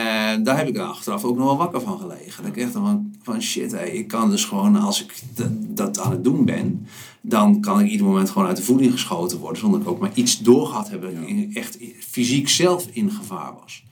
[0.44, 2.42] daar heb ik achteraf ook nog wel wakker van gelegen.
[2.42, 5.22] Dat ik echt van, van shit, hey, ik kan dus gewoon, als ik
[5.68, 6.86] dat aan het doen ben,
[7.20, 9.58] dan kan ik ieder moment gewoon uit de voeding geschoten worden.
[9.58, 11.02] Zonder dat ik ook maar iets doorgehad heb.
[11.02, 13.84] Dat ik echt fysiek zelf in gevaar was.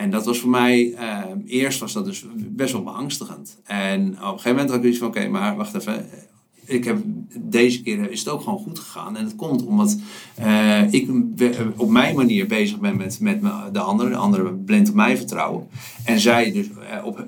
[0.00, 3.58] En dat was voor mij, uh, eerst was dat dus best wel beangstigend.
[3.64, 6.06] En op een gegeven moment had ik iets van, oké, maar wacht even.
[6.64, 6.98] Ik heb,
[7.38, 9.16] deze keer is het ook gewoon goed gegaan.
[9.16, 9.98] En dat komt omdat
[10.40, 11.08] uh, ik
[11.76, 14.12] op mijn manier bezig ben met, met de anderen.
[14.12, 15.68] De anderen blind op mij vertrouwen.
[16.04, 17.24] En zij dus uh, op,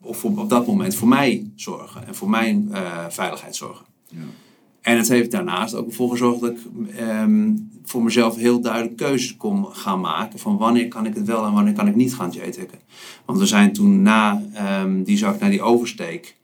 [0.00, 2.06] op, op dat moment voor mij zorgen.
[2.06, 2.70] En voor mijn
[3.08, 3.86] veiligheid zorgen.
[4.08, 4.18] Ja.
[4.88, 6.58] En het heeft daarnaast ook ervoor gezorgd dat ik
[7.00, 10.38] um, voor mezelf heel duidelijk keuzes kon gaan maken.
[10.38, 12.80] Van wanneer kan ik het wel en wanneer kan ik niet gaan JTAGen.
[13.24, 14.42] Want we zijn toen na
[14.82, 16.36] um, die zak naar die oversteek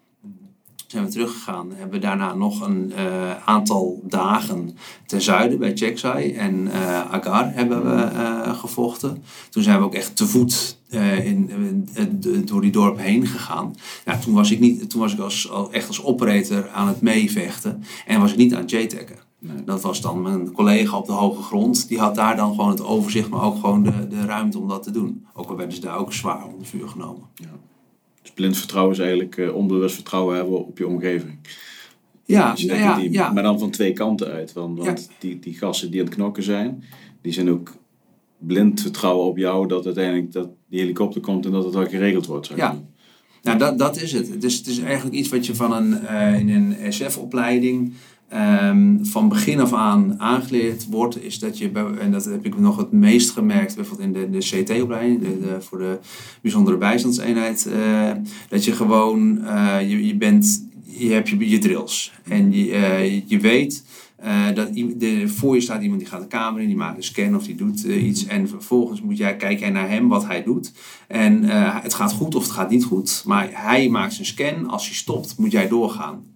[0.86, 1.68] zijn we teruggegaan.
[1.74, 4.76] Hebben we daarna nog een uh, aantal dagen
[5.06, 9.22] ten zuiden bij Cheksai en uh, Agar hebben we uh, gevochten.
[9.50, 11.50] Toen zijn we ook echt te voet in,
[11.94, 13.74] in, door die dorp heen gegaan.
[14.04, 17.82] Ja, toen was ik, niet, toen was ik als, echt als operator aan het meevechten
[18.06, 19.22] en was ik niet aan het JTAGen.
[19.38, 19.64] Nee.
[19.64, 21.88] Dat was dan mijn collega op de hoge grond.
[21.88, 24.82] Die had daar dan gewoon het overzicht, maar ook gewoon de, de ruimte om dat
[24.82, 25.26] te doen.
[25.34, 27.22] Ook al werden ze daar ook zwaar onder vuur genomen.
[27.34, 27.50] Ja.
[28.22, 31.38] Dus blind vertrouwen is eigenlijk uh, onbewust vertrouwen hebben op je omgeving.
[32.24, 33.32] Ja, Dus nou ja, die, ja.
[33.32, 34.52] Maar dan van twee kanten uit.
[34.52, 35.14] Want, want Ja.
[35.18, 36.84] die, die gasten die aan het knokken zijn,
[37.22, 37.72] die zijn ook
[38.46, 42.26] blind vertrouwen op jou dat uiteindelijk dat die helikopter komt en dat het wel geregeld
[42.26, 42.46] wordt.
[42.46, 42.78] Zeg Ja.
[43.42, 44.28] Nou, dat, dat is het.
[44.28, 47.92] Het is, het is eigenlijk iets wat je van een, eh, in een SF-opleiding
[48.28, 51.24] ehm, van begin af aan aangeleerd wordt.
[51.24, 54.38] Is dat je, bij- en dat heb ik nog het meest gemerkt, bijvoorbeeld in de,
[54.38, 55.98] de CT-opleiding, de, de- voor de
[56.42, 57.66] bijzondere bijstandseenheid.
[57.66, 58.10] eh,
[58.48, 62.12] dat je gewoon, eh, je, je bent, je hebt je, je drills.
[62.24, 63.84] En je, je weet
[64.16, 67.02] eh, dat de, voor je staat iemand die gaat de kamer in, die maakt een
[67.02, 68.26] scan of die doet eh, iets.
[68.26, 70.72] En vervolgens moet jij, kijk jij naar hem wat hij doet.
[71.08, 73.22] En eh, het gaat goed of het gaat niet goed.
[73.26, 74.68] Maar hij maakt zijn scan.
[74.68, 76.32] Als hij stopt, moet jij doorgaan.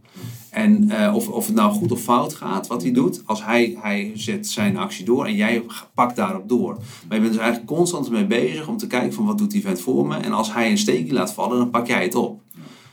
[0.51, 3.23] En of, of het nou goed of fout gaat, wat hij doet.
[3.25, 5.63] Als hij, hij zet zijn actie door en jij
[5.95, 6.75] pakt daarop door.
[6.75, 9.63] Maar je bent dus eigenlijk constant mee bezig om te kijken van wat doet die
[9.63, 10.17] vent voor me.
[10.17, 12.41] En als hij een steekje laat vallen, dan pak jij het op.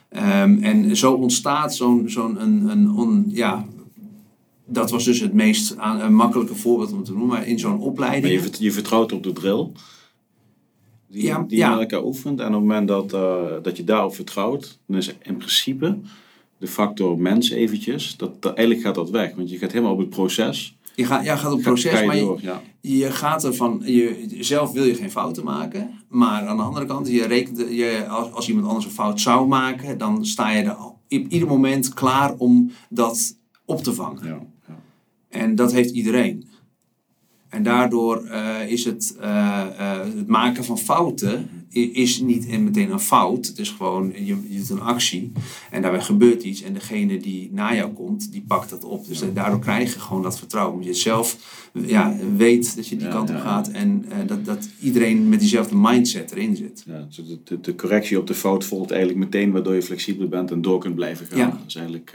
[0.10, 3.66] Ehm, en zo ontstaat zo'n zo'n een, een ja,
[4.66, 7.28] dat was dus het meest aan, een makkelijke voorbeeld om te noemen.
[7.28, 8.34] Maar in zo'n Maar opleiding.
[8.34, 9.68] je, vert- je vertrouwt op de drill.
[11.08, 11.70] Die, Ja, die ja.
[11.70, 12.40] je met elkaar oefent.
[12.40, 15.98] En op het moment dat, eh, dat je daarop vertrouwt, dan is in principe
[16.58, 19.36] de factor mens eventjes, dat, dat, eigenlijk gaat dat weg.
[19.36, 20.78] Want je gaat helemaal op het proces.
[20.96, 22.62] Je gaat, ja, gaat op Ga- proces, ga je maar je, door, ja.
[22.82, 27.08] je gaat ervan, je, zelf wil je geen fouten maken, maar aan de andere kant,
[27.08, 30.78] je rekent, je, als, als iemand anders een fout zou maken, dan sta je er
[30.84, 34.26] op ieder moment klaar om dat op te vangen.
[34.28, 34.40] Ja.
[35.36, 36.46] En dat heeft iedereen.
[37.56, 43.00] En daardoor eh, is het, eh, eh, het maken van fouten is niet meteen een
[43.00, 43.48] fout.
[43.48, 45.32] Het is gewoon, je, je doet een actie
[45.72, 46.62] en daarbij gebeurt iets.
[46.62, 49.08] En degene die na jou komt, die pakt dat op.
[49.08, 50.84] Dus daardoor krijg je gewoon dat vertrouwen.
[50.84, 51.38] Je zelf
[51.74, 53.42] ja, weet dat je die Ja, kant op ja.
[53.42, 53.70] gaat.
[53.72, 56.84] En dat, dat iedereen met diezelfde mindset erin zit.
[56.86, 60.28] Ja, dus de, de, de correctie op de fout volgt eigenlijk meteen, waardoor je flexibel
[60.28, 61.38] bent en door kunt blijven gaan.
[61.38, 61.50] Ja.
[61.50, 62.14] Dat is eigenlijk,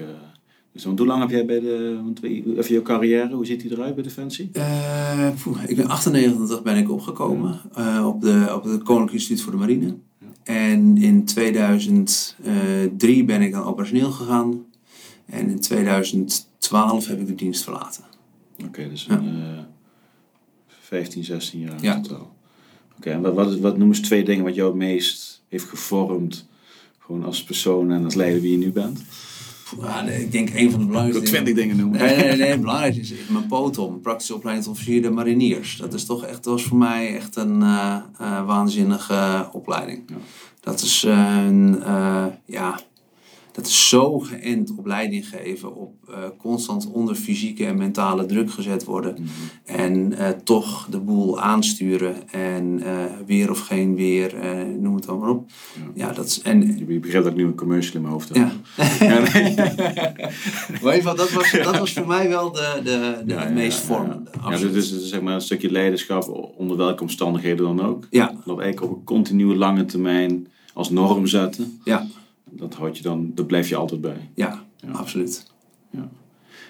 [0.72, 3.70] dus, want hoe lang heb jij bij de, want, even je carrière, hoe ziet die
[3.70, 4.48] eruit bij Defensie?
[4.52, 9.40] Eh, poeh, ik ben 98 ben ik opgekomen eh, op, de, op het Koninklijk Instituut
[9.42, 9.96] voor de Marine.
[10.42, 14.64] En in 2003 ben ik dan operationeel gegaan.
[15.26, 18.04] En in 2012 heb ik de dienst verlaten.
[18.66, 19.18] Oké, dus Ja.
[19.18, 19.58] een, eh
[20.80, 21.96] 15, 16 jaar Ja.
[21.96, 22.34] in totaal.
[22.96, 26.48] Oké, en wat, wat, noemen ze twee dingen wat jou het meest heeft gevormd,
[26.98, 29.02] gewoon als persoon en als leider wie je nu bent?
[30.04, 31.54] De- ik denk een van de belangrijkste dingen.
[31.54, 31.98] dingen noemen.
[32.00, 35.76] Nee, nee, nee, het belangrijkste is mijn POTOM, praktische opleiding tot officier der mariniers.
[35.76, 40.02] Dat is toch echt, was voor mij echt een eh, eh, waanzinnige opleiding.
[40.06, 40.16] Ja.
[40.60, 42.80] Dat is een, eh, ja,
[43.52, 48.50] dat is zo geënt op leiding geven, op eh, constant onder fysieke en mentale druk
[48.50, 49.12] gezet worden.
[49.12, 49.78] Mhm.
[49.78, 55.08] En eh, toch de boel aansturen en eh, weer of geen weer, eh, noem het
[55.08, 55.50] allemaal op.
[55.94, 56.06] Ja.
[56.06, 58.36] Ja, dat is, en Je begrijpt dat ik nu een commercial in mijn hoofd heb.
[58.36, 58.52] ja.
[59.00, 59.54] Ja, nee.
[60.82, 63.48] Maar in ieder geval, dat was, dat was voor mij wel de, de, de Ja,
[63.48, 64.30] meest ja, vormende.
[64.48, 68.06] Ja, dus, dus zeg maar een stukje leiderschap onder welke omstandigheden dan ook.
[68.10, 71.80] Ja, Dat eigenlijk op een continue lange termijn als norm zetten.
[71.84, 72.06] ja,
[72.60, 74.30] Dat houd je dan, dat blijf je altijd bij.
[74.34, 74.90] ja, Ja.
[74.90, 75.48] absoluut.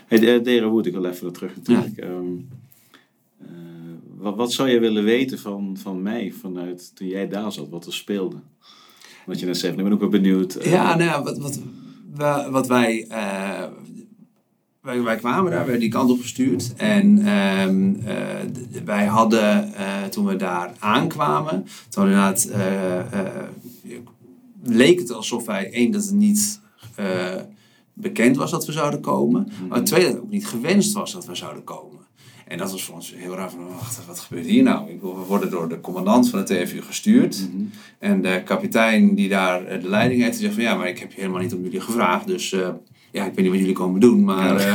[0.07, 1.97] Hey, uh, Dere Wood, ik wil even terug natuurlijk.
[1.97, 2.25] Ehm,
[3.41, 3.47] eh,
[4.17, 7.87] wat, wat zou je willen weten van, van mij vanuit toen jij daar zat, wat
[7.87, 8.37] er speelde?
[9.27, 10.55] Wat je net zei, ik ben ook wel benieuwd.
[10.55, 11.61] eh, Ja, nou ja, wat, wat,
[12.15, 13.65] wa- wat wij, eh,
[14.81, 15.03] wij...
[15.03, 16.73] Wij kwamen daar, werden die kant op gestuurd.
[16.77, 18.25] En ehm, eh,
[18.85, 23.49] wij hadden, eh, toen we daar aankwamen, toen inderdaad, eh, eh,
[24.63, 26.61] leek het alsof wij, één, dat het niet
[26.95, 27.35] eh,
[27.93, 29.49] bekend was dat we zouden komen.
[29.69, 31.99] Maar twee, dat het ook niet gewenst was dat we zouden komen.
[32.47, 34.91] En dat was voor ons heel raar van, wacht, wat gebeurt hier nou?
[34.91, 37.49] Ik we worden door de commandant van de TFU gestuurd.
[37.53, 37.65] mhm.
[37.99, 40.99] En de kapitein die daar eh, de leiding heeft, die zegt van ja, maar ik
[40.99, 42.27] heb je helemaal niet om jullie gevraagd.
[42.27, 42.69] Dus eh,
[43.13, 44.75] ja, ik weet niet wat jullie komen doen, maar eh,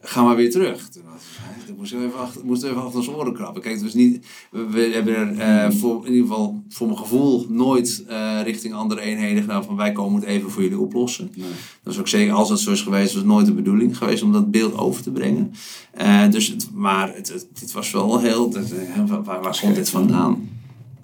[0.00, 0.88] ga maar weer terug.
[0.88, 1.22] Toen was-
[1.66, 3.62] toen moesten we even achter, moesten we even achter ons oren krabben.
[3.62, 6.98] Kijk, het was niet, we, we hebben er eh, voor, in ieder geval voor mijn
[6.98, 11.30] gevoel nooit eh, richting andere eenheden gedaan van wij komen het even voor jullie oplossen.
[11.34, 11.48] Nee.
[11.82, 14.22] Dat is ook zeker, als het zo is geweest, was het nooit de bedoeling geweest
[14.22, 15.52] om dat beeld over te brengen.
[15.90, 18.72] Eh, dus het, maar het, het, dit was wel heel, dat,
[19.06, 20.48] waar, waar, waar komt dit vandaan?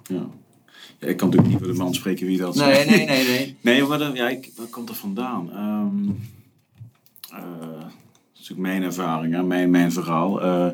[0.03, 0.15] Ja.
[0.99, 1.07] ja.
[1.07, 2.89] Ik kan natuurlijk niet voor de man spreken wie dat Nee, zegt.
[2.89, 3.55] nee, nee, nee.
[3.61, 5.49] Nee, maar ja, ik, wat komt er vandaan?
[5.51, 7.72] Eh, dat
[8.43, 10.41] is natuurlijk mijn ervaring, hè, mijn, mijn verhaal.
[10.41, 10.67] Eh,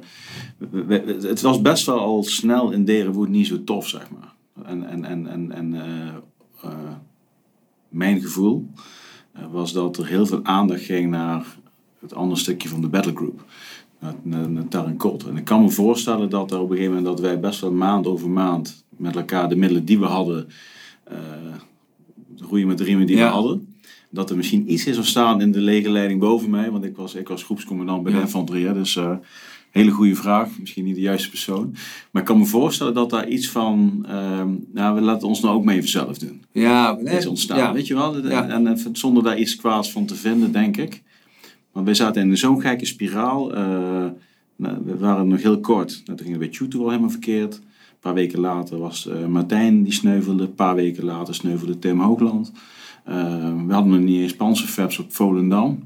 [0.57, 4.33] we- we- het was best wel al snel in Derenwoerd niet zo tof, zeg maar.
[4.65, 6.07] En, en, en, en, en eh,
[6.63, 6.71] eh,
[7.89, 8.69] mijn gevoel
[9.51, 11.45] was dat er heel veel aandacht ging naar
[11.99, 13.45] het andere stukje van de battlegroup.
[13.99, 15.27] Naar, naar, naar Tarinkot.
[15.27, 17.71] En ik kan me voorstellen dat er op een gegeven moment dat wij best wel
[17.71, 20.47] maand over maand met elkaar de middelen die we hadden,
[22.37, 23.27] roeien met de riemen die Ja.
[23.27, 23.68] we hadden.
[24.09, 27.27] Dat er misschien iets is ontstaan in de legerleiding boven mij, want ik was, ik
[27.27, 28.73] was groepscommandant bij de infanterie.
[28.73, 29.15] Dus eh,
[29.69, 31.75] hele goede vraag, misschien niet de juiste persoon.
[32.11, 35.55] Maar ik kan me voorstellen dat daar iets van, ehm, nou we laten ons nou
[35.55, 36.41] ook maar even zelf doen.
[36.51, 37.73] Ja, nee, Is ontstaan, ja.
[37.73, 38.15] weet je wel?
[38.15, 38.47] En, Ja.
[38.49, 41.03] en, en zonder daar iets kwaads van te vinden, denk ik.
[41.71, 43.53] Want wij zaten in zo'n gekke spiraal.
[43.53, 44.05] eh,
[44.55, 45.89] nou, we waren nog heel kort.
[46.05, 47.55] Nou, toen ging het bij al helemaal verkeerd.
[47.55, 47.61] Een
[47.99, 50.43] paar weken later was eh, Martijn die sneuvelde.
[50.43, 52.51] Een paar weken later sneuvelde Tim Hoogland.
[53.09, 55.83] Eh, we hadden nog niet eens panzerfabs op Volendam.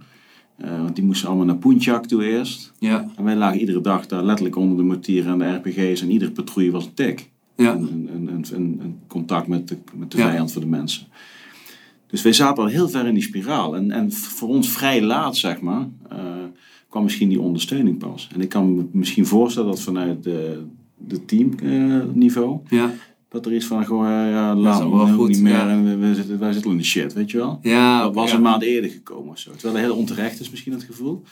[0.58, 2.74] Eh, want die moesten allemaal naar Poentjak toe eerst.
[2.80, 6.02] Ja, En wij lagen iedere dag daar letterlijk onder de mortieren en de RPG's.
[6.02, 7.30] En iedere patrouille was een tik.
[7.56, 10.30] ja, Een, een, een, een, contact met de, met de Ja.
[10.30, 11.08] vijand voor de mensen.
[12.08, 13.76] Dus wij zaten al heel ver in die spiraal.
[13.76, 16.18] En, en voor ons vrij laat, zeg maar, eh,
[16.90, 18.30] kwam misschien die ondersteuning pas.
[18.34, 20.64] En ik kan me misschien voorstellen dat vanuit de,
[20.98, 22.92] de teamniveau, ja.
[23.34, 25.54] Dat er iets van, gewoon, ja, is laat wel goed, niet meer.
[25.54, 25.69] ja.
[25.69, 27.60] En we, we zitten, wij zitten in de shit, weet je wel.
[27.62, 28.36] Ja, dat was ja.
[28.36, 29.52] een maand eerder gekomen of zo.
[29.52, 31.24] Terwijl dat heel onterecht is misschien het gevoel.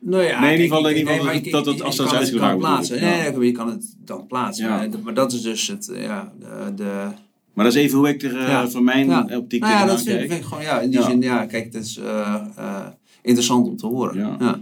[0.00, 1.96] Nou ja, Nee, in ieder geval- kijk, in ieder geval maar dat- dat het als
[1.96, 2.96] dat het uitgedragen wordt, plaatsen.
[3.00, 3.16] ja.
[3.16, 4.66] Nee, nee, je kan het dan plaatsen.
[4.66, 4.76] Ja.
[4.76, 7.06] Maar, maar dat is dus het, ja, de, de
[7.54, 10.30] Maar dat is even hoe ik er eh, van mijn optiek nou ja, dat vind,
[10.30, 12.86] ik gewoon, ja, in die zin, ja, kijk, dat is eh, eh,
[13.22, 14.36] interessant om te horen.
[14.40, 14.60] Ja.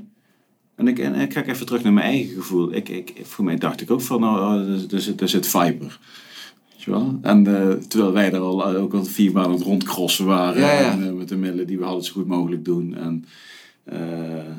[0.75, 2.75] En ik, en ik kijk even terug naar mijn eigen gevoel.
[2.75, 5.47] Ik, ik, voor mij dacht ik ook van, nou, oh, er, er zit, er zit
[5.47, 5.99] Viper.
[6.87, 7.19] Weet je wel?
[7.23, 10.61] En eh, terwijl wij er al, ook al vier maanden aan het rondcrossen waren.
[10.61, 10.91] Ja, ja.
[10.93, 12.95] En, eh, met de middelen die we hadden zo goed mogelijk doen.
[12.95, 13.25] En,
[13.85, 14.55] eh,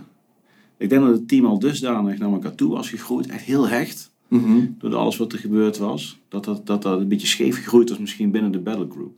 [0.78, 3.28] ik denk dat het team al dusdanig naar elkaar toe was gegroeid.
[3.28, 4.12] Echt heel hecht.
[4.28, 4.66] Mhm.
[4.80, 6.20] Door alles wat er gebeurd was.
[6.30, 9.18] Dat dat, dat, dat een beetje scheef gegroeid was misschien binnen de battlegroup.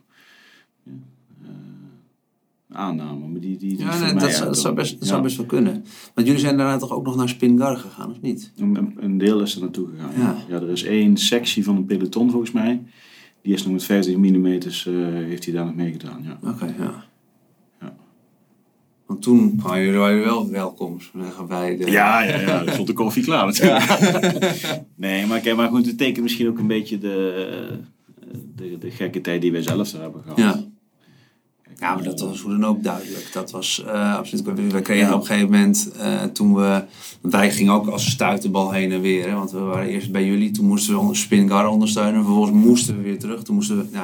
[2.72, 3.26] Eh, aanname.
[3.26, 5.06] Maar die, die, die is Ja, nee, dat, zou- best, dat ja.
[5.06, 5.84] zou best wel kunnen.
[6.14, 8.52] Want jullie zijn daarna toch ook nog naar Spingar gegaan, of niet?
[8.96, 10.12] Een, deel is er naartoe gegaan.
[10.16, 10.36] Ja.
[10.48, 10.54] Ja.
[10.54, 12.82] er is één sectie van een peloton volgens mij.
[13.42, 16.20] Die is nog met 50 mm heeft hij daar nog meegedaan.
[16.22, 16.50] Ja.
[16.50, 17.04] Oké, ja.
[17.80, 17.96] Ja.
[19.06, 21.90] Want toen waren jullie, waren wel welkom, zeggen, bij de...
[21.90, 23.84] Ja, ja, ja, er stond de koffie klaar natuurlijk.
[24.96, 27.78] nee, maar, kijk, maar goed, het tekent misschien ook een beetje de,
[28.56, 30.38] de, de gekke tijd die wij zelf daar hebben gehad.
[30.38, 30.64] Ja.
[31.80, 33.32] Ja, maar dat was hoe dan ook duidelijk.
[33.32, 34.72] Dat was eh, absoluut.
[34.72, 35.14] We, kregen Ja.
[35.14, 36.84] op een gegeven moment, eh, toen we.
[37.20, 39.28] Want wij gingen ook als stuiterbal heen en weer.
[39.28, 40.50] Hè, want we waren eerst bij jullie.
[40.50, 42.24] Toen moesten we onder Spingar ondersteunen.
[42.24, 43.42] Vervolgens moesten we weer terug.
[43.42, 43.82] Toen moesten we.
[43.90, 43.98] We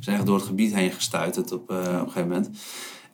[0.00, 2.50] zijn echt door het gebied heen gestuiterd op, eh, op een gegeven moment.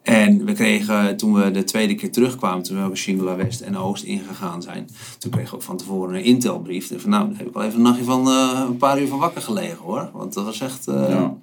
[0.02, 3.76] En we kregen, toen we de tweede keer terugkwamen, toen we ook Shingela West en
[3.76, 6.90] Oost ingegaan zijn, toen kregen we ook van tevoren een intelbrief.
[6.90, 9.18] En van nou, daar heb ik wel even een nachtje van een paar uur van
[9.18, 10.10] wakker gelegen hoor.
[10.12, 10.84] Want dat was echt.
[10.84, 11.36] Ja.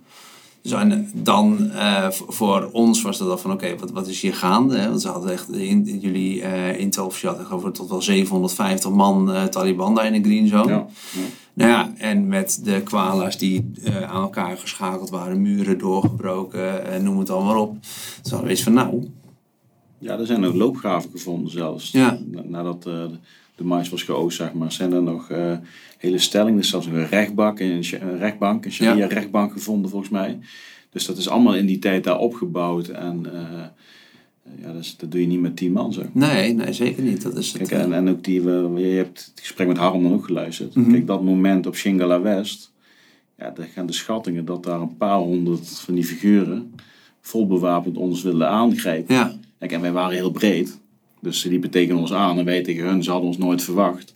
[0.61, 0.73] Dus
[1.13, 4.77] dan eh, voor ons was dat dan van oké, wat, wat is hier gaande?
[4.77, 4.89] Hè?
[4.89, 9.31] Want ze hadden echt, in, jullie eh Intel officieel had over tot wel 750 man
[9.33, 10.69] eh, Taliban daar in de Green Zone.
[10.71, 11.21] Ja, ja.
[11.53, 13.71] Nou ja, en met de kwala's die
[14.07, 17.71] aan elkaar geschakeld waren, muren doorgebroken, noem het allemaal op.
[18.21, 19.07] Toen hadden we iets van nou,
[19.97, 21.91] Ja, er zijn ook loopgraven gevonden zelfs.
[21.91, 22.19] Ja.
[22.25, 22.89] Na- Nadat
[23.59, 25.57] de, mais was geoost, zeg maar, zijn er nog eh,
[25.97, 26.59] hele stellingen.
[26.59, 27.83] Is zelfs een rechtbank, een,
[28.17, 30.39] rechtbank, een sharia rechtbank gevonden volgens mij.
[30.89, 32.87] Dus dat is allemaal in die tijd daar opgebouwd.
[32.87, 33.41] En eh,
[34.61, 36.05] ja, dat, doe je niet met tien man, zeg.
[36.11, 37.21] nee, nee, zeker niet.
[37.21, 37.67] Dat is het.
[37.67, 40.75] Kijk, en, en ook die, we- je hebt het gesprek met Harm dan ook geluisterd.
[40.75, 40.91] Mhm.
[40.91, 42.71] Kijk, dat moment op Shingala West,
[43.37, 46.73] ja, daar gaan de schattingen dat daar een paar honderd van die figuren
[47.21, 49.15] vol bewapend ons wilden aangrijpen.
[49.15, 50.78] ja, Kijk, en wij waren heel breed.
[51.21, 53.03] Dus die betekenen ons aan en wij tegen hun.
[53.03, 54.15] Ze hadden ons nooit verwacht.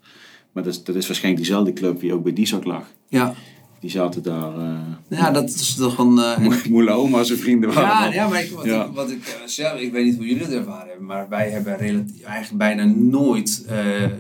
[0.52, 2.86] Maar dat is, dat is waarschijnlijk diezelfde club die ook bij Dizak lag.
[3.08, 3.34] ja.
[3.80, 4.58] Die zaten daar...
[4.58, 4.80] eh
[5.20, 6.20] ja, dat is toch een...
[6.20, 8.86] en- Moele oma, zijn vrienden waren Ja, ja, maar ik, wat, Ja.
[8.86, 11.50] Ik, wat ik eh, zelf, ik weet niet hoe jullie het ervaren hebben, maar wij
[11.50, 13.50] hebben relatief, eigenlijk bijna nooit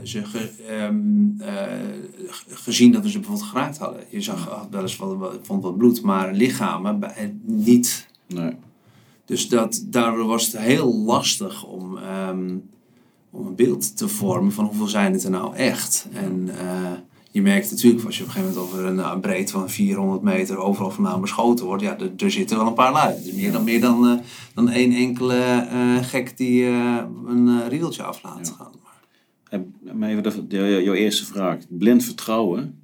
[0.03, 0.95] ze ge- ehm,
[1.49, 1.63] eh,
[2.49, 4.03] gezien dat we ze bijvoorbeeld geraakt hadden.
[4.09, 8.07] Je zag had wel eens wat, vond wat bloed, maar lichamen bij- niet.
[8.27, 8.51] Nee.
[9.25, 12.49] Dus dat, daardoor was het heel lastig om, ehm,
[13.33, 16.07] om een beeld te vormen van hoeveel zijn het er nou echt.
[16.13, 16.91] En eh,
[17.31, 19.69] je merkt natuurlijk, als je op een gegeven moment over een, nou, een breedte van
[19.69, 23.13] 400 meter overal vandaan beschoten wordt, ja, er, zitten wel een paar lui.
[23.15, 24.17] Het is meer dan, meer dan, eh,
[24.53, 28.53] dan één enkele eh, gek die eh, een riedeltje af laat Ja.
[28.53, 28.71] gaan.
[28.83, 28.91] Maar,
[29.49, 31.57] En- Maar even de, de- jouw eerste vraag.
[31.69, 32.77] Blind vertrouwen,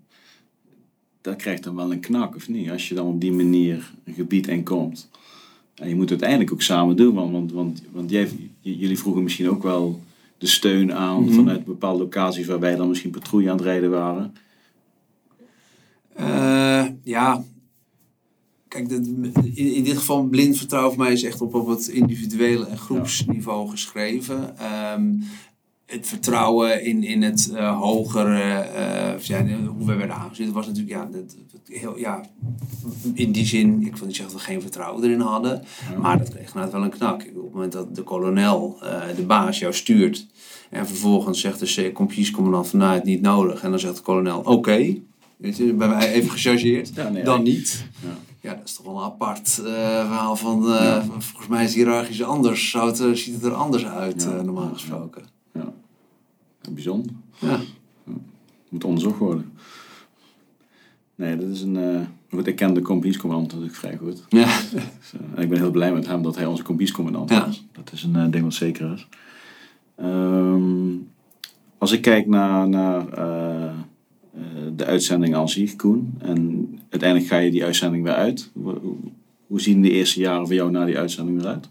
[1.21, 2.69] dat krijgt dan wel een knak, of niet?
[2.69, 5.09] Als je dan op die manier een gebied in komt.
[5.75, 8.29] En je moet het uiteindelijk ook samen doen, want, want, want, want jij,
[8.61, 10.01] j- jullie vroegen misschien ook wel
[10.39, 11.33] de steun aan Mhm.
[11.33, 14.33] vanuit bepaalde locaties waar wij dan misschien patrouille aan het rijden waren.
[16.15, 17.43] Eh, ja,
[18.67, 19.07] kijk, dit-
[19.53, 22.77] in, in dit geval blind vertrouwen voor mij is echt op, op het individuele en
[22.77, 24.57] groepsniveau geschreven.
[24.57, 25.13] Ehm,
[25.89, 29.45] het vertrouwen in, in het eh, hogere, eh, ja,
[29.77, 32.21] hoe we werden aangezien, was natuurlijk ja, dat, heel, ja,
[33.13, 35.63] in die zin, ik wil niet zeggen dat we geen vertrouwen erin hadden,
[36.01, 37.21] maar dat kreeg inderdaad wel een knak.
[37.21, 40.27] Op het moment dat de kolonel, eh, de baas, jou stuurt
[40.69, 43.63] en vervolgens zegt de compagniescommandant van nou, het niet nodig.
[43.63, 44.95] En dan zegt de kolonel, oké,
[45.37, 47.85] je, bij mij even gechargeerd, Ja, nee, dan niet.
[48.01, 48.17] Ja.
[48.41, 50.63] Ja, dat is toch wel een apart verhaal van,
[51.19, 54.73] volgens mij is het hiërarchisch anders, zou het, ziet het er anders uit, Ja, normaal
[54.73, 55.38] gesproken.
[55.53, 55.73] Ja.
[56.71, 57.11] Bijzonder.
[57.39, 57.59] Ja.
[58.69, 59.51] Moet onderzocht worden.
[61.15, 61.77] Nee, dat is een...
[61.77, 64.25] eh, goed, ik ken de compagniescommandant natuurlijk vrij goed.
[64.29, 64.45] Ja.
[64.45, 64.81] Dus,
[65.13, 67.45] eh, en ik ben heel blij met hem dat hij onze compagniescommandant Ja.
[67.47, 67.65] is.
[67.71, 69.07] Dat is een eh, ding wat zeker is.
[69.95, 70.91] Ehm,
[71.77, 73.05] als ik kijk naar, naar
[74.75, 76.13] de uitzending aan zich, Koen.
[76.19, 78.49] En uiteindelijk ga je die uitzending weer uit.
[78.53, 78.97] Hoe, hoe-
[79.47, 81.69] hoe zien de eerste jaren voor jou na die uitzending eruit?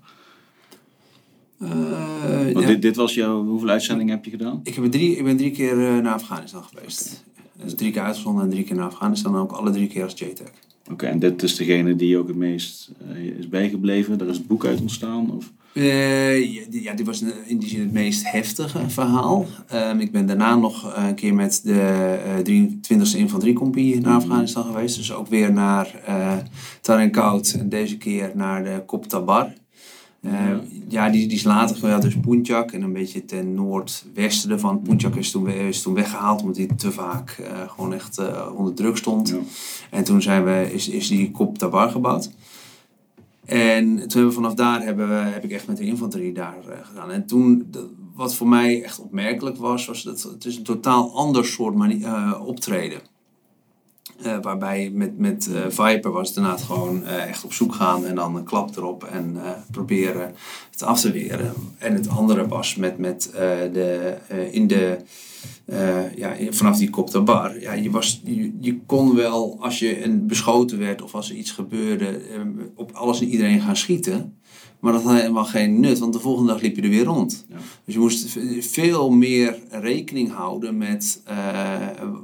[1.61, 2.67] Eh, Want ja.
[2.67, 3.45] dit, dit was jouw...
[3.45, 4.61] Hoeveel uitzendingen heb je gedaan?
[4.63, 7.25] Ik, heb er drie, ik ben drie keer eh, naar Afghanistan geweest.
[7.63, 9.35] Dus drie keer uitgezonden en drie keer naar Afghanistan.
[9.35, 10.53] En ook alle drie keer als JTAC.
[10.91, 14.19] Oké, en dit is degene die ook het meest eh, is bijgebleven?
[14.19, 15.31] Daar is het boek uit ontstaan?
[15.37, 15.53] Of?
[15.73, 16.31] Ja,
[16.71, 19.47] die- ja, was in die zin het meest heftige verhaal.
[19.69, 21.81] Ehm, ik ben daarna nog een keer met de
[22.25, 24.97] eh 23e Infanteriecompagnie naar Afghanistan geweest.
[24.97, 26.37] Dus ook weer naar uh,
[26.81, 29.53] Tarenkoud en deze keer naar de Kop Tabar.
[30.33, 30.57] Eh,
[30.89, 34.83] ja, die, die is later geweest, dus Punjak en een beetje ten noordwesten ervan.
[34.83, 38.75] Punjak is toen, is toen weggehaald omdat hij te vaak eh, gewoon echt eh, onder
[38.75, 39.29] druk stond.
[39.29, 39.37] Ja.
[39.91, 42.31] En toen zijn we, is, is die Kop Tabar gebouwd.
[43.45, 46.57] En toen hebben we vanaf daar hebben we, heb ik echt met de infanterie daar
[46.83, 47.11] gedaan.
[47.11, 51.13] En toen, de- wat voor mij echt opmerkelijk was, was dat het is een totaal
[51.15, 53.01] ander soort mani- eh, optreden.
[54.23, 58.07] Eh, waarbij met, met eh, Viper was het inderdaad gewoon eh, echt op zoek gaan
[58.07, 59.37] en dan een klap erop en
[59.71, 60.35] proberen
[60.71, 61.53] het af te weren.
[61.79, 63.31] En het andere was met, met
[63.73, 64.17] de,
[64.51, 64.99] in de,
[66.17, 67.61] ja, vanaf die kop de bar.
[67.61, 71.37] Ja, je, was, je, je kon wel, als je een beschoten werd of als er
[71.37, 72.21] iets gebeurde,
[72.75, 74.38] op alles en iedereen gaan schieten.
[74.81, 77.47] Maar dat had helemaal geen nut, want de volgende dag liep je er weer rond.
[77.49, 77.57] Ja.
[77.85, 81.77] Dus je moest veel meer rekening houden met eh,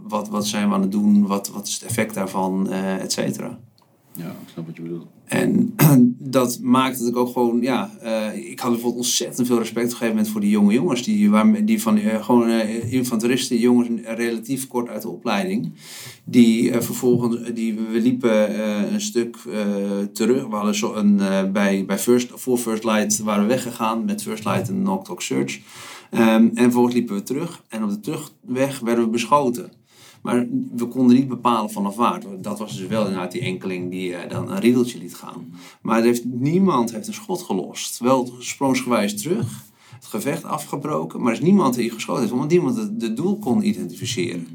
[0.02, 3.12] wat, wat zijn we aan het doen, wat, wat is het effect daarvan, eh et
[3.12, 3.59] cetera.
[4.16, 5.06] Ja, ik snap wat je bedoelt.
[5.24, 5.74] En
[6.18, 9.90] dat maakt dat ik ook gewoon, ja, eh, ik had bijvoorbeeld ontzettend veel respect op
[9.90, 11.02] een gegeven moment voor die jonge jongens.
[11.02, 15.72] Die, waar, die van eh, gewoon eh, infanteristen, jongens relatief kort uit de opleiding.
[16.24, 18.60] Die vervolgens, die, we liepen
[18.92, 19.36] een stuk
[20.12, 20.46] terug.
[20.46, 21.16] We hadden zo een,
[21.52, 25.60] bij, bij first, voor First Light waren we weggegaan met First Light en Knock Search.
[26.10, 29.72] Ehm, en vervolgens liepen we terug en op de terugweg werden we beschoten.
[30.25, 30.47] Maar
[30.77, 32.20] we konden niet bepalen vanaf waar.
[32.41, 35.55] Dat was dus wel inderdaad die enkeling die eh, dan een riedeltje liet gaan.
[35.83, 37.99] Maar er heeft, niemand heeft een schot gelost.
[37.99, 39.62] Wel sprongsgewijs terug,
[39.95, 43.66] het gevecht afgebroken, maar er is niemand die geschoten heeft, omdat niemand het doel kon
[43.66, 44.49] identificeren.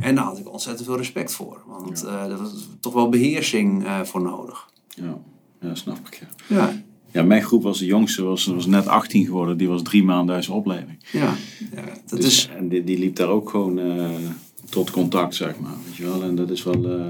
[0.00, 3.84] En daar had ik ontzettend veel respect voor, want eh daar was toch wel beheersing
[3.84, 4.68] eh, voor nodig.
[4.88, 5.18] Ja,
[5.60, 6.26] ja snap ik.
[6.48, 6.56] Ja.
[6.56, 9.56] Ja, ja, mijn groep was de jongste, was, was net 18 geworden.
[9.56, 10.98] Die was drie maanden uit zijn opleiding.
[11.12, 11.34] ja,
[11.74, 12.48] ja dat Dus- is.
[12.56, 14.10] En die, die liep daar ook gewoon eh,
[14.74, 15.74] tot contact, zeg maar.
[15.84, 16.22] Weet je wel?
[16.22, 16.84] En dat is wel...
[16.84, 17.06] eh,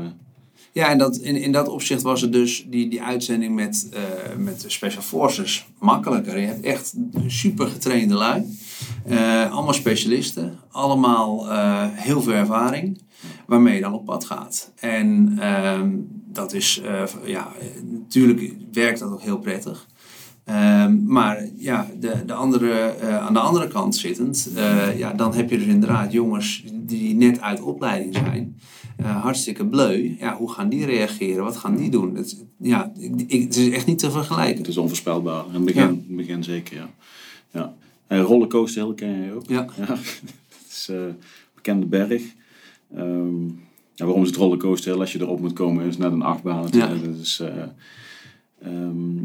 [0.73, 4.01] Ja, en dat, in, in dat opzicht was het dus die, die uitzending met, eh,
[4.39, 6.39] met Special Forces makkelijker.
[6.39, 6.95] Je hebt echt
[7.27, 8.59] super getrainde lui.
[9.07, 10.59] Eh, allemaal specialisten.
[10.71, 11.47] Allemaal
[11.93, 13.03] heel veel ervaring.
[13.47, 14.73] Waarmee je dan op pad gaat.
[14.81, 15.91] En ehm,
[16.33, 16.81] dat is,
[17.25, 17.53] ja,
[17.83, 19.87] natuurlijk werkt dat ook heel prettig.
[20.45, 25.35] Ehm, maar ja, de, de andere, eh, aan de andere kant zittend, eh, ja, dan
[25.35, 28.57] heb je dus inderdaad jongens die net uit opleiding zijn.
[28.97, 30.15] Eh, hartstikke bleu.
[30.19, 31.45] Ja, hoe gaan die reageren?
[31.45, 32.15] Wat gaan die doen?
[32.17, 34.59] Het, ja, ik, ik- het is echt niet te vergelijken.
[34.59, 35.45] het is onvoorspelbaar.
[35.49, 35.89] In het begin, Ja.
[35.89, 36.89] in het begin zeker, ja.
[37.51, 37.75] ja.
[38.07, 39.47] En rollercoaster hill ken jij ook?
[39.49, 39.67] Ja.
[39.87, 39.87] ja.
[39.87, 41.17] Het is een
[41.55, 42.23] bekende berg.
[42.97, 43.45] Ehm,
[43.95, 45.01] ja, waarom is het rollercoaster hill?
[45.01, 46.67] Als je erop moet komen is het net een achtbaan.
[46.71, 46.91] Ja.
[47.39, 47.63] Eh,
[48.63, 49.17] ehm,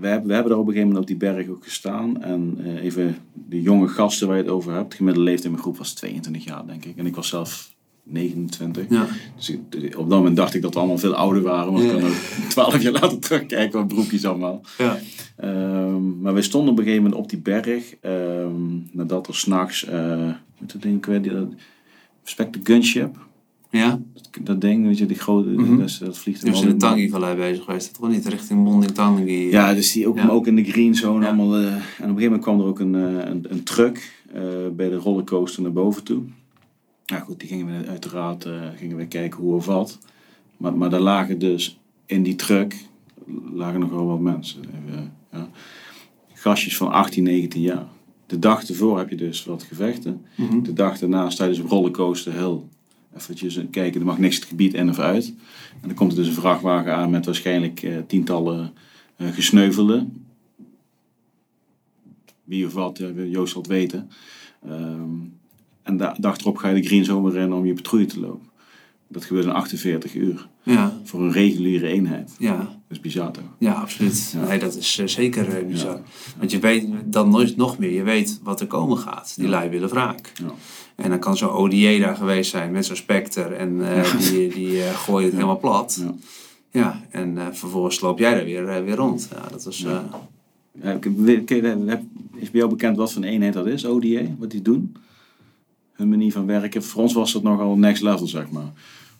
[0.00, 2.22] we, hebben, we hebben daar op een gegeven moment op die berg ook gestaan.
[2.22, 3.16] En eh, even
[3.48, 4.90] de jonge gasten waar je het over hebt.
[4.90, 6.96] De gemiddelde leeftijd in mijn groep was 22 jaar, denk ik.
[6.96, 8.84] En ik was zelf 29.
[8.88, 9.50] Ja, Dus
[9.96, 11.72] op dat moment dacht ik dat we allemaal veel ouder waren.
[11.72, 11.90] Want Ja.
[11.92, 12.14] ik kan ook
[12.50, 14.60] 12 jaar later terugkijken wat broekjes allemaal.
[14.78, 14.98] ja,
[15.36, 17.94] Ehm, maar wij stonden op een gegeven moment op die berg.
[18.00, 18.52] ehm,
[18.92, 21.48] nadat er s'nachts, eh hoe heet dat ding, ik weet dat,
[22.22, 23.16] Spectre Gunship.
[23.70, 24.00] Ja.
[24.12, 25.76] Dat, dat ding, weet je, die grote, Mhm.
[25.78, 27.94] dat, is- dat vliegt was in de Tangi-vallei bezig geweest.
[27.94, 29.50] Toch niet richting Bonding Tangi.
[29.50, 30.28] Ja, dus die ook, Ja.
[30.28, 31.56] ook in de green zone allemaal.
[31.56, 34.42] eh, en op een gegeven moment kwam er ook een, eh, een, een truck eh,
[34.76, 36.22] bij de rollercoaster naar boven toe.
[37.04, 39.98] Ja goed, die gingen we uiteraard eh, gingen we kijken hoe of wat.
[40.56, 42.76] Maar, maar daar lagen dus in die truck
[43.52, 44.60] lagen nog wel wat mensen.
[44.60, 45.48] Even, ja.
[46.34, 47.86] Gastjes van 18, 19 jaar.
[48.26, 50.22] De dag ervoor heb je dus wat gevechten.
[50.36, 50.62] Mhm.
[50.62, 52.68] De dag daarna sta je dus op rollercoaster heel
[53.16, 55.34] eventjes kijken, er mag niks het gebied in of uit.
[55.80, 58.72] En dan komt er dus een vrachtwagen aan met waarschijnlijk eh, tientallen
[59.16, 60.26] eh, gesneuvelden.
[62.44, 64.10] Wie of wat, Joost zal het weten.
[64.66, 65.10] Ehm,
[65.82, 68.49] en de dag erop ga je de green zone rennen om je patrouille te lopen.
[69.12, 70.48] Dat gebeurt in 48 uur.
[70.62, 72.34] Ja, Voor een reguliere eenheid.
[72.38, 72.56] ja.
[72.56, 73.44] Dat is bizar toch?
[73.58, 74.34] Ja, absoluut.
[74.36, 74.46] Ja.
[74.46, 75.94] Nee, dat is eh, zeker eh, bizar.
[75.94, 76.02] Ja.
[76.38, 79.32] Want je weet dan nooit nog meer, je weet wat er komen gaat.
[79.36, 80.32] Die lui willen wraak.
[80.34, 80.50] Ja.
[80.96, 84.82] En dan kan zo'n ODA daar geweest zijn met zo'n Spectre en eh, die, die
[84.82, 86.02] gooien het helemaal plat.
[86.02, 86.14] Ja.
[86.72, 89.28] Ja, en vervolgens loop jij er weer, weer rond.
[89.32, 89.86] Ja, dat was...
[92.34, 94.22] Is bij jou bekend wat voor een eenheid dat is, ODA?
[94.38, 94.96] Wat die doen?
[96.00, 96.82] Hun manier van werken.
[96.82, 98.72] Voor ons was dat nogal next level, zeg maar.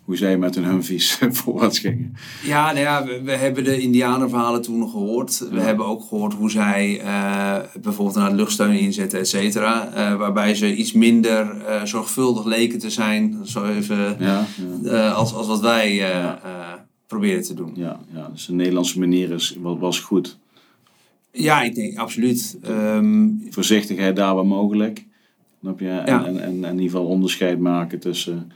[0.04, 2.16] Hoe zij met hun Humvees voorwaarts gingen.
[2.44, 5.38] Ja, nou ja, we, we hebben de Indianenverhalen toen gehoord.
[5.50, 9.92] We hebben ook gehoord hoe zij eh, bijvoorbeeld naar luchtsteun inzetten, et cetera.
[9.94, 14.46] eh, waarbij ze iets minder eh, zorgvuldig leken te zijn, zo even, Ja,
[14.82, 16.02] ja, als, als wat wij
[17.06, 17.72] proberen te doen.
[17.74, 18.28] ja, ja.
[18.32, 20.38] dus de Nederlandse manier is, was, was goed.
[21.32, 22.58] Ja, ik denk absoluut.
[22.62, 25.06] Ehm, Voorzichtigheid daar waar mogelijk.
[25.60, 25.88] Snap je?
[25.88, 26.24] En, Ja.
[26.26, 28.52] en, en, in ieder geval onderscheid maken tussen,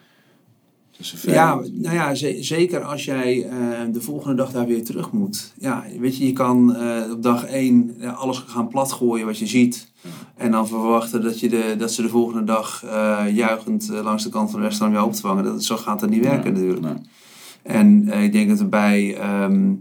[0.90, 3.58] tussen Ja, nou ja, ze- zeker als jij eh,
[3.92, 5.52] de volgende dag daar weer terug moet.
[5.58, 9.46] Ja, weet je, je kan eh, op dag één eh, alles gaan platgooien wat je
[9.46, 9.92] ziet.
[10.36, 12.84] En dan verwachten dat, je de, dat ze de volgende dag
[13.32, 15.44] juichend langs de kant van de restaurant jou op te vangen.
[15.44, 16.80] Dat, zo gaat het niet werken Nee, natuurlijk.
[16.94, 17.02] nee.
[17.62, 19.72] En ik denk dat er bij ehm,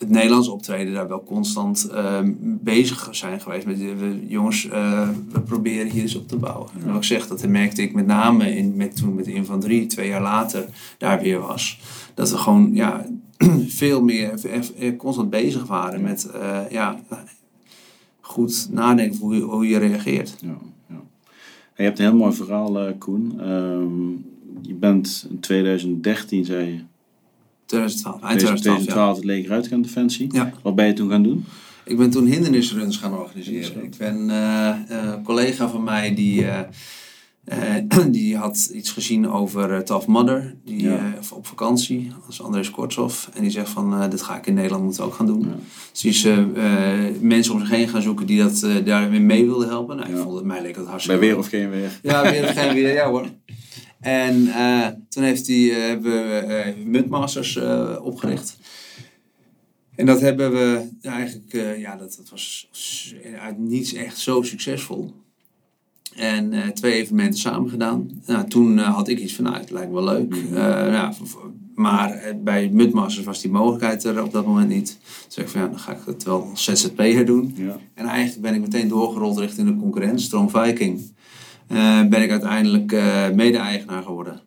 [0.00, 3.66] het Nederlands optreden daar wel constant ehm, bezig zijn geweest.
[3.66, 6.68] Met eh, we, jongens, eh, we proberen hier eens op te bouwen.
[6.80, 10.08] En wat ik zeg, dat merkte ik met name in, met, toen met de twee
[10.08, 11.80] jaar later daar weer was.
[12.14, 13.06] Dat we gewoon ja,
[13.82, 14.46] veel meer
[14.78, 16.30] eh, constant bezig waren met
[16.70, 17.00] ja,
[18.20, 20.36] goed nadenken hoe je, hoe je reageert.
[20.40, 20.56] Ja,
[20.88, 21.00] ja.
[21.76, 23.40] Je hebt een heel mooi verhaal, Koen.
[23.40, 24.10] Ehm,
[24.62, 26.80] je bent in 2013, zei je,
[27.70, 28.84] 2012, eind 2012, ja.
[28.84, 30.28] 2012 het leger uitgaan defensie.
[30.32, 30.52] Ja.
[30.62, 31.44] Wat ben je toen gaan doen?
[31.84, 33.84] Ik ben toen hindernisruns gaan organiseren.
[33.84, 36.46] Ik ben eh, eh, een collega van mij die,
[37.44, 37.74] eh,
[38.16, 40.54] die had iets gezien over uh, Tough Mudder.
[40.64, 41.14] Die, Ja.
[41.32, 43.30] op vakantie, is Andres Kortzoff.
[43.34, 45.40] En die zegt van, dit ga ik in Nederland moeten ook gaan doen.
[45.40, 45.54] Ja.
[45.92, 46.26] Dus die is
[47.20, 49.96] mensen om zich heen gaan zoeken die dat, daarmee mee wilden helpen.
[49.96, 51.38] Nou, ik vond het, mij leek dat Bij hartstikke weer leuk.
[51.38, 51.90] of geen weer?
[52.02, 53.26] Ja, weer of geen weer, ja hoor.
[54.00, 58.56] En eh, toen heeft hij, eh, hebben we Mudmasters eh, opgericht.
[59.94, 62.68] En dat hebben we eigenlijk, ja, dat, dat was
[63.40, 65.14] uit niets echt zo succesvol.
[66.16, 68.22] En twee evenementen samen gedaan.
[68.26, 70.28] Nou, toen had ik iets van, nou, het lijkt me wel leuk.
[70.28, 71.12] Mhm.
[71.12, 71.34] V-
[71.74, 74.98] maar bij Mudmasters was die mogelijkheid er op dat moment niet.
[75.00, 77.52] Toen zei ik van, ja, dan ga ik het wel als ZZP'er doen.
[77.56, 77.78] Ja.
[77.94, 81.12] En eigenlijk ben ik meteen doorgerold richting de concurrent, Strong Viking.
[81.70, 84.40] Eh, ben ik uiteindelijk eh, mede-eigenaar geworden.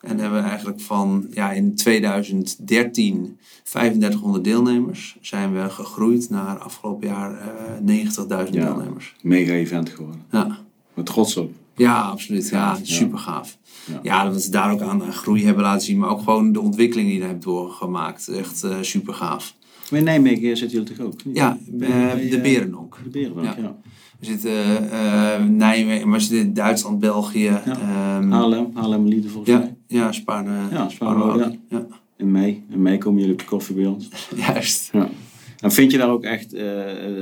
[0.00, 5.16] En hebben we eigenlijk van ja, in 2013 3500 deelnemers.
[5.20, 7.48] Zijn we gegroeid naar afgelopen jaar eh
[7.80, 8.64] 90.000 Ja.
[8.74, 9.14] deelnemers.
[9.22, 10.22] Mega event geworden.
[10.30, 10.58] Ja.
[10.94, 11.52] Met trots op.
[11.76, 12.48] ja, absoluut.
[12.48, 12.78] Ja, Ja.
[12.82, 13.58] super gaaf.
[13.86, 14.00] Ja.
[14.02, 14.24] Ja.
[14.24, 15.98] dat we ze daar ook aan aan groei hebben laten zien.
[15.98, 18.28] Maar ook gewoon de ontwikkeling die je hebt doorgemaakt.
[18.28, 19.54] Echt eh, super gaaf.
[19.90, 21.24] Maar in Nijmegen zitten jullie toch ook?
[21.24, 21.36] niet?
[21.36, 22.96] Ja, bij, de Berenhonk.
[23.12, 23.76] De Ja.
[24.20, 24.26] Ja.
[24.26, 27.42] We zitten eh Nijmegen, maar we zitten in Duitsland, België.
[27.42, 27.64] Ja.
[27.64, 29.76] ehm, Haarlem, Haarlem Lieden volgens Ja, mij.
[29.86, 30.68] ja Spaarne.
[30.70, 31.52] Ja, Spaarne ook.
[31.68, 31.86] ja.
[32.16, 32.64] In mei.
[32.70, 34.08] In mei komen jullie op de koffie bij ons.
[34.46, 34.88] Juist.
[34.92, 35.08] Ja.
[35.60, 36.66] En vind je daar ook echt eh,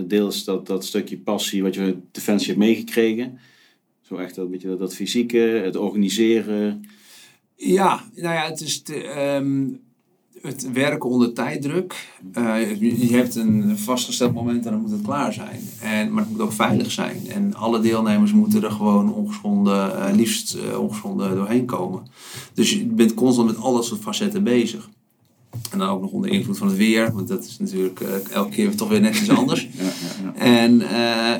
[0.06, 3.38] deels dat, dat stukje passie wat je uit Defensie hebt meegekregen?
[4.00, 6.84] Zo echt dat, beetje dat, dat fysieke, het organiseren.
[7.56, 9.66] Ja, nou ja, het is ehm,
[10.42, 12.08] het werken onder tijddruk.
[12.32, 15.60] Eh, je je hebt een vastgesteld moment en dan moet het klaar zijn.
[15.80, 17.16] En, maar het moet ook veilig zijn.
[17.28, 22.02] En alle deelnemers moeten er gewoon ongeschonden, eh, liefst eh, ongeschonden doorheen komen.
[22.54, 24.88] Dus je bent constant met alle soort facetten bezig.
[25.70, 28.76] En dan ook nog onder invloed van het weer, want dat is natuurlijk elke keer
[28.76, 29.68] toch weer net iets anders.
[29.72, 29.90] Ja, ja,
[30.24, 30.34] ja.
[30.34, 30.78] En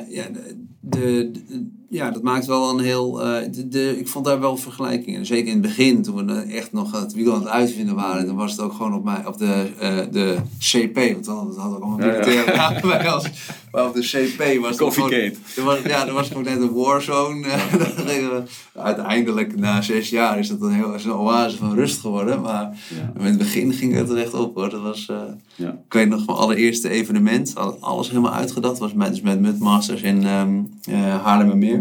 [0.09, 3.21] ja, de, de, de- ja, dat maakt wel een heel.
[3.23, 5.25] eh, de, de, ik vond daar wel vergelijkingen.
[5.25, 8.35] Zeker in het begin, toen we echt nog het wiel aan het uitvinden waren, dan
[8.35, 10.95] was het ook gewoon op, mij, op de, eh, de CP.
[11.13, 12.11] Want dan hadden we ook allemaal Ja, ja.
[12.11, 13.29] militaire namen bij ons.
[13.71, 15.31] Maar op de CP was het Coffee gewoon.
[15.57, 17.47] Er was, ja, er was gewoon net een warzone.
[18.73, 22.41] Uiteindelijk, na zes jaar, is dat een heel is een oase van rust geworden.
[22.41, 23.19] Maar Ja.
[23.19, 24.69] in het begin ging het er echt op hoor.
[24.69, 25.05] Dat was.
[25.09, 25.17] eh,
[25.55, 25.69] Ja.
[25.69, 30.01] ik weet nog mijn allereerste evenement, had alles helemaal uitgedacht, was met, dus met Mudmasters
[30.01, 30.49] in ehm
[30.83, 31.76] eh, Haarlemmermeer.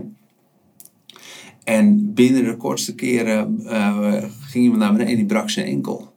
[1.66, 6.12] En binnen de kortste keren eh ging iemand naar beneden en die brak zijn enkel.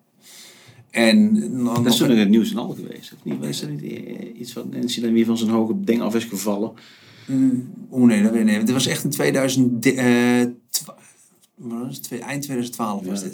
[0.89, 1.34] En
[1.64, 3.43] dan Dat is toen in het nieuws en al geweest, of niet?
[3.43, 3.82] Is er niet
[4.38, 6.72] iets van een incident wie van zijn hoge ding af is gevallen?
[7.28, 8.66] Mm, Oeh nee, dat weet ik niet.
[8.66, 10.04] Dit was echt in 2000, eh,
[11.70, 12.20] het?
[12.22, 13.28] Eind 2012 was Ja.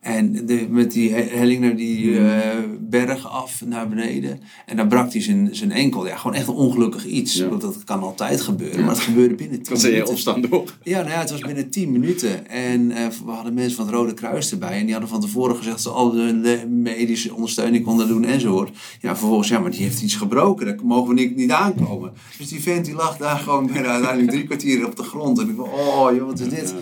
[0.00, 4.40] En de, met die he- helling naar die eh, berg af naar beneden.
[4.66, 6.06] En dan brak hij zijn, zijn enkel.
[6.06, 7.34] Ja, gewoon echt een ongelukkig iets.
[7.34, 7.48] Ja.
[7.48, 8.80] Want dat kan altijd gebeuren.
[8.80, 10.14] Maar het gebeurde binnen 10 Dan zei je minuten.
[10.14, 10.76] opstaan door.
[10.82, 12.48] Ja, nou ja, het was binnen 10 minuten.
[12.48, 14.78] En eh, we hadden mensen van het Rode Kruis erbij.
[14.78, 18.70] En die hadden van tevoren gezegd dat ze al de medische ondersteuning konden doen enzovoort.
[19.00, 20.66] Ja, vervolgens, ja, maar die heeft iets gebroken.
[20.66, 22.12] Daar mogen we niet, niet aankomen.
[22.38, 25.38] Dus die vent die lag daar gewoon bijna uiteindelijk drie kwartier op de grond.
[25.38, 26.68] En ik dacht, oh joh, wat is dit?
[26.70, 26.76] Ja.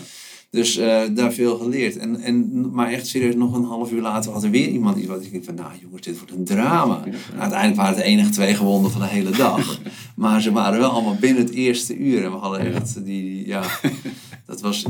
[0.51, 1.97] Dus eh, daar veel geleerd.
[1.97, 5.07] En, en, maar echt serieus, nog een half uur later had er weer iemand iets
[5.07, 7.05] wat ik denk van, nou jongens, dit wordt een drama.
[7.05, 9.81] Nou, uiteindelijk waren het de enige twee gewonden van de hele dag.
[10.17, 12.25] maar ze waren wel allemaal binnen het eerste uur.
[12.25, 13.63] En we hadden echt die, ja,
[14.47, 14.85] dat was,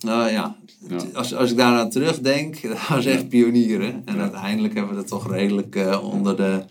[0.00, 0.56] nou ja,
[0.88, 1.04] Ja.
[1.14, 4.02] Als, als ik daaraan terugdenk, dat was echt pionieren.
[4.04, 6.62] En uiteindelijk hebben we het toch redelijk eh, onder de,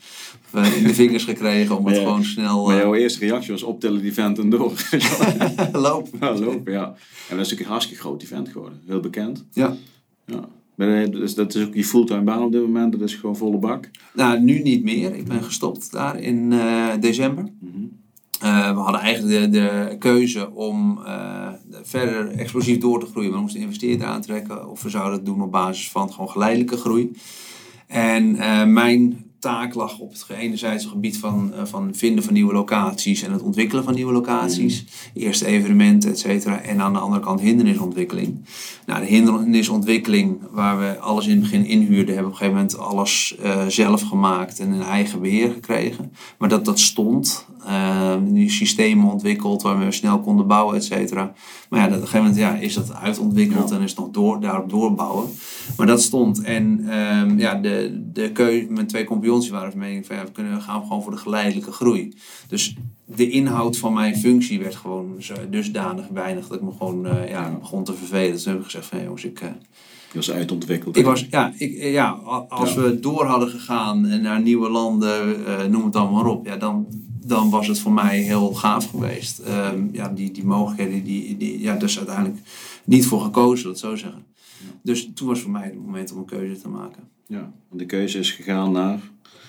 [0.54, 3.52] in de vingers gekregen om het Maar ja, gewoon snel Maar eh, jouw eerste reactie
[3.52, 4.72] was optillen die vent en door.
[5.72, 6.20] lopen.
[6.20, 6.86] ja, lopen, ja.
[6.86, 6.96] En dat
[7.30, 8.82] is natuurlijk een hartstikke groot event geworden.
[8.88, 9.46] Heel bekend.
[9.54, 9.76] Ja.
[10.26, 10.48] Ja.
[10.76, 12.92] Maar dat- dus dat is ook je fulltime baan op dit moment.
[12.92, 13.90] Dat is gewoon volle bak.
[14.14, 15.16] Nou, nu niet meer.
[15.16, 17.44] Ik ben gestopt daar in eh, december.
[17.60, 17.84] Mhm.
[18.42, 21.48] Eh, we hadden eigenlijk de, de keuze om eh,
[21.84, 23.32] verder explosief door te groeien.
[23.32, 27.12] We moesten investeerders aantrekken of we zouden het doen op basis van gewoon geleidelijke groei.
[27.88, 32.54] En eh, mijn taak lag op het enerzijds gebied van, eh, van vinden van nieuwe
[32.54, 34.86] locaties en het ontwikkelen van nieuwe locaties.
[35.14, 36.62] Eerste evenementen, et cetera.
[36.62, 38.46] En aan de andere kant hindernisontwikkeling.
[38.86, 42.56] Nou, de hindernisontwikkeling, waar we alles in het begin inhuurden, hebben we op een gegeven
[42.56, 46.14] moment alles eh, zelf gemaakt en in eigen beheer gekregen.
[46.38, 47.46] Maar dat dat stond,
[48.24, 51.34] die systemen ontwikkeld waarmee we snel konden bouwen, et cetera.
[51.70, 53.76] Maar ja, op een gegeven moment ja, is dat uitontwikkeld Ja.
[53.76, 55.30] en is het nog door, daarop doorbouwen.
[55.78, 56.42] Maar dat stond.
[56.42, 60.32] En ehm, ja, de, de keu, mijn twee compagnons waren van mening van ja, we
[60.32, 62.14] kunnen, gaan gewoon voor de geleidelijke groei.
[62.48, 65.16] Dus de inhoud van mijn functie werd gewoon
[65.50, 68.32] dusdanig weinig dat ik me gewoon eh, ja, begon te vervelen.
[68.32, 70.98] Dus toen heb ik gezegd van jongens, ik, eh, Die was uitontwikkeld.
[70.98, 72.10] ik was, ja, ik, ja,
[72.50, 72.82] als Ja.
[72.82, 75.36] we door hadden gegaan en naar nieuwe landen,
[75.72, 76.86] noem het dan maar op, ja, dan,
[77.26, 79.40] dan was het voor mij heel gaaf geweest.
[79.40, 82.38] Ehm, ja, die, die mogelijkheden, die, die, ja, dus uiteindelijk
[82.84, 84.26] niet voor gekozen, dat zo zeggen.
[84.82, 87.10] Dus toen was voor mij het moment om een keuze te maken.
[87.32, 87.52] Ja.
[87.72, 89.00] En de keuze is gegaan naar...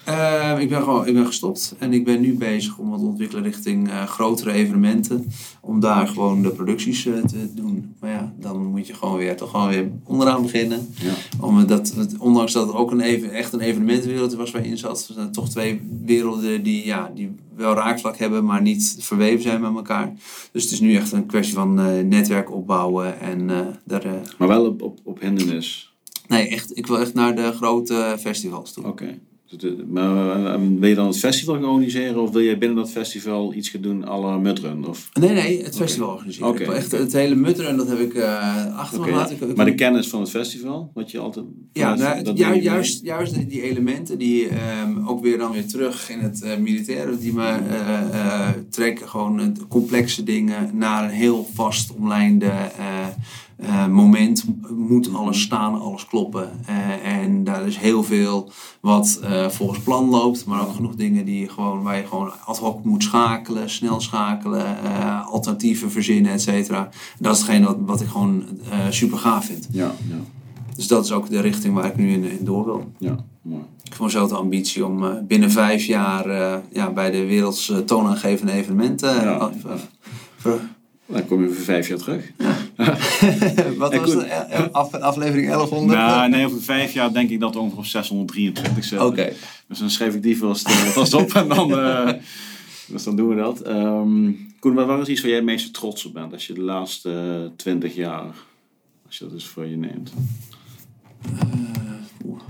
[0.05, 3.05] Eh, ik, ben gewoon, ik ben gestopt en ik ben nu bezig om wat te
[3.05, 5.26] ontwikkelen richting eh, grotere evenementen.
[5.61, 7.95] Om daar gewoon de producties eh, te doen.
[8.01, 10.89] Maar ja, dan moet je gewoon weer, toch gewoon weer onderaan beginnen.
[11.01, 11.14] Ja.
[11.41, 14.78] Om dat, ondanks dat het ook een even, echt een evenementenwereld was waar je in
[14.78, 19.43] zat, zijn het toch twee werelden die, ja, die wel raakvlak hebben, maar niet verweven
[19.43, 20.12] zijn met elkaar.
[20.53, 21.74] Dus het is nu echt een kwestie van
[22.09, 23.47] netwerk opbouwen en
[23.85, 24.05] daar.
[24.39, 25.91] Maar wel op, op, op hindernis.
[26.28, 28.86] Nee, echt, ik wil echt naar de grote festivals toe.
[28.86, 29.18] Oké.
[29.56, 32.22] Dus Maar eh, wil je dan het festival gaan organiseren?
[32.22, 34.86] Of wil je binnen dat festival iets gaan doen à la Mudrun?
[34.86, 35.08] Of...
[35.20, 36.48] Nee, nee, het festival organiseren.
[36.48, 39.06] Oké, Ik wil echt het hele mutteren, dat heb ik eh achter me
[39.40, 41.44] ik- Maar de kennis van het festival, wat je altijd...
[41.72, 46.10] Ja, nou, dat ju- juist, juist die- elementen die ehm, ook weer dan weer terug
[46.10, 51.10] in het eh, militaire, die me eh, eh, trekken gewoon eh, complexe dingen naar een
[51.10, 52.50] heel vast omlijnde
[53.62, 54.44] eh, moment.
[54.76, 56.50] Moet alles staan, alles kloppen.
[56.66, 58.50] Eh, en daar is heel veel
[58.80, 62.32] wat eh, volgens plan loopt, maar ook genoeg dingen die je gewoon, waar je gewoon
[62.44, 64.66] ad hoc moet schakelen, snel schakelen,
[65.26, 66.88] alternatieven verzinnen, et cetera.
[67.18, 68.44] Dat is hetgeen wat, wat ik gewoon
[68.90, 69.68] super gaaf vind.
[69.70, 70.16] Ja, ja,
[70.76, 72.92] Dus dat is ook de richting waar ik nu in, in door wil.
[72.98, 73.16] ja.
[73.42, 73.60] Mooi.
[73.60, 76.28] Ik heb gewoon zo de ambitie om binnen vijf jaar
[76.72, 79.14] ja, bij de werelds toonaangevende evenementen.
[79.24, 79.50] Ja.
[81.12, 82.30] Dan kom je over vijf jaar terug.
[83.78, 85.98] Wat was de eh, af, aflevering 1100?
[85.98, 89.06] Nou, nee, over vijf jaar denk ik dat we ongeveer op 623 zitten.
[89.06, 89.32] Oké.
[89.68, 92.12] Dus dan schrijf ik die vast, eh, vast op en dan, eh,
[92.86, 93.60] dus dan doen we dat.
[93.60, 96.60] Ehm Koen, wat is iets waar jij het meest trots op bent als je de
[96.60, 98.34] laatste twintig jaar,
[99.06, 100.12] als je dat eens voor je neemt?
[102.26, 102.40] Oeh.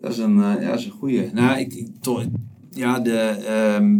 [0.00, 1.30] Dat is een, eh, ja, dat is een goeie.
[1.32, 2.24] Nou, ik, ik toch,
[2.70, 3.18] ja, de.
[3.18, 3.98] ehm,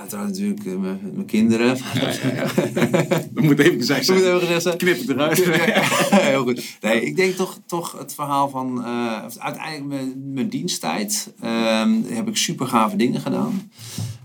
[0.00, 1.76] uiteraard natuurlijk eh, mijn mijn kinderen.
[3.34, 4.34] Dat moet even gezegd Dat moet zijn.
[4.36, 4.76] even gezegd zijn.
[4.76, 5.44] Knip het eruit.
[6.30, 6.78] Heel goed.
[6.80, 12.28] Nee, ik denk toch, toch het verhaal van eh, uiteindelijk mijn, mijn diensttijd ehm, heb
[12.28, 13.70] ik super gave dingen gedaan.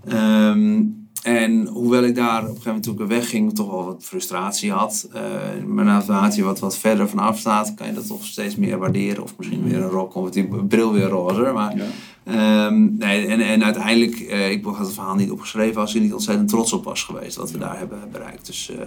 [0.08, 0.82] Ehm,
[1.26, 4.04] en hoewel ik daar op een gegeven moment toen ik er wegging toch wel wat
[4.04, 5.08] frustratie had.
[5.12, 5.22] eh
[5.66, 9.22] maar naarmate je wat, wat verder vanaf staat, kan je dat toch steeds meer waarderen.
[9.22, 11.50] Of misschien weer een rok, of die bril weer roze.
[11.54, 11.84] Maar Ja.
[12.24, 16.12] Ehm, nee, en, en uiteindelijk, eh, ik had het verhaal niet opgeschreven als ik niet
[16.12, 18.46] ontzettend trots op was geweest wat we daar hebben bereikt.
[18.46, 18.86] Dus eh,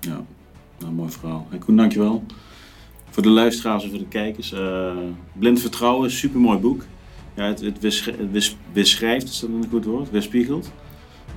[0.00, 0.20] Ja,
[0.78, 1.46] nou, mooi verhaal.
[1.50, 2.24] Hey, Koen, dankjewel.
[3.10, 4.52] Voor de luisteraars en voor de kijkers.
[4.52, 4.92] eh,
[5.32, 6.84] Blind Vertrouwen, super mooi boek.
[7.36, 10.10] Ja, het, het, weersch- het weers- weerschrijft, is dat een goed woord?
[10.10, 10.70] Weerspiegelt.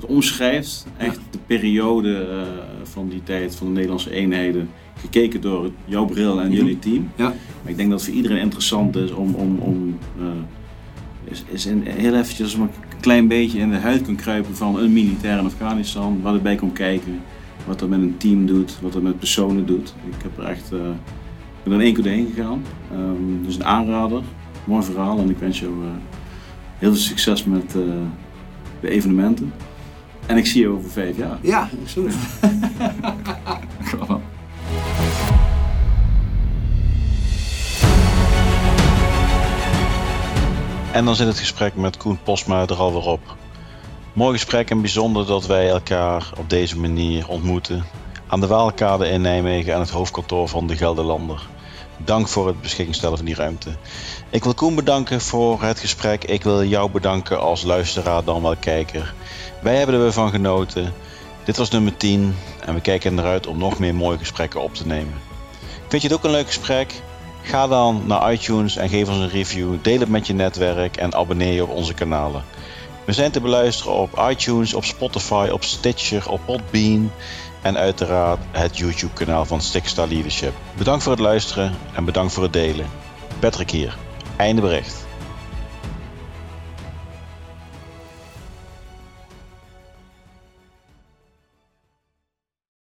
[0.03, 2.41] Het omschrijft echt de periode eh,
[2.83, 4.69] van die tijd van de Nederlandse eenheden.
[4.99, 6.55] Gekeken door jouw bril en Mhm.
[6.55, 7.11] jullie team.
[7.15, 7.33] Ja.
[7.61, 10.25] Maar ik denk dat het voor iedereen interessant is om, om, om eh,
[11.23, 14.79] is, is in, heel eventjes maar een klein beetje in de huid kan kruipen van
[14.79, 16.21] een militair in Afghanistan.
[16.21, 17.19] Wat erbij komt kijken.
[17.65, 18.77] Wat dat met een team doet.
[18.81, 19.93] Wat dat met personen doet.
[20.07, 22.61] Ik heb er echt, ik ben er in één keer doorheen gegaan.
[22.91, 24.21] Ehm, dus een aanrader.
[24.65, 25.19] Mooi verhaal.
[25.19, 25.73] En ik wens jou
[26.77, 27.71] heel veel succes met
[28.81, 29.53] de evenementen.
[30.25, 31.37] En ik zie je over vijf jaar.
[31.41, 32.13] ja, is goed.
[40.91, 43.35] En dan zit het gesprek met Koen Posma er alweer op.
[44.13, 47.83] Mooi gesprek en bijzonder dat wij elkaar op deze manier ontmoeten.
[48.27, 51.47] Aan de Waalkade in Nijmegen aan het hoofdkantoor van de Gelderlander.
[51.97, 53.69] Dank voor het beschikking stellen van die ruimte.
[54.33, 56.23] Ik wil Koen bedanken voor het gesprek.
[56.23, 59.13] Ik wil jou bedanken als luisteraar dan wel kijker.
[59.61, 60.93] Wij hebben er weer van genoten.
[61.43, 64.87] Dit was nummer 10 en we kijken eruit om nog meer mooie gesprekken op te
[64.87, 65.13] nemen.
[65.87, 67.01] Vind je het ook een leuk gesprek?
[67.41, 69.75] Ga dan naar iTunes en geef ons een review.
[69.81, 72.43] Deel het met je netwerk en abonneer je op onze kanalen.
[73.05, 77.11] We zijn te beluisteren op iTunes, op Spotify, op Stitcher, op Podbean
[77.61, 80.53] en uiteraard het YouTube-kanaal van Stickstar Leadership.
[80.77, 82.85] Bedankt voor het luisteren en bedankt voor het delen.
[83.39, 83.97] Patrick hier.
[84.43, 85.02] Einde bericht.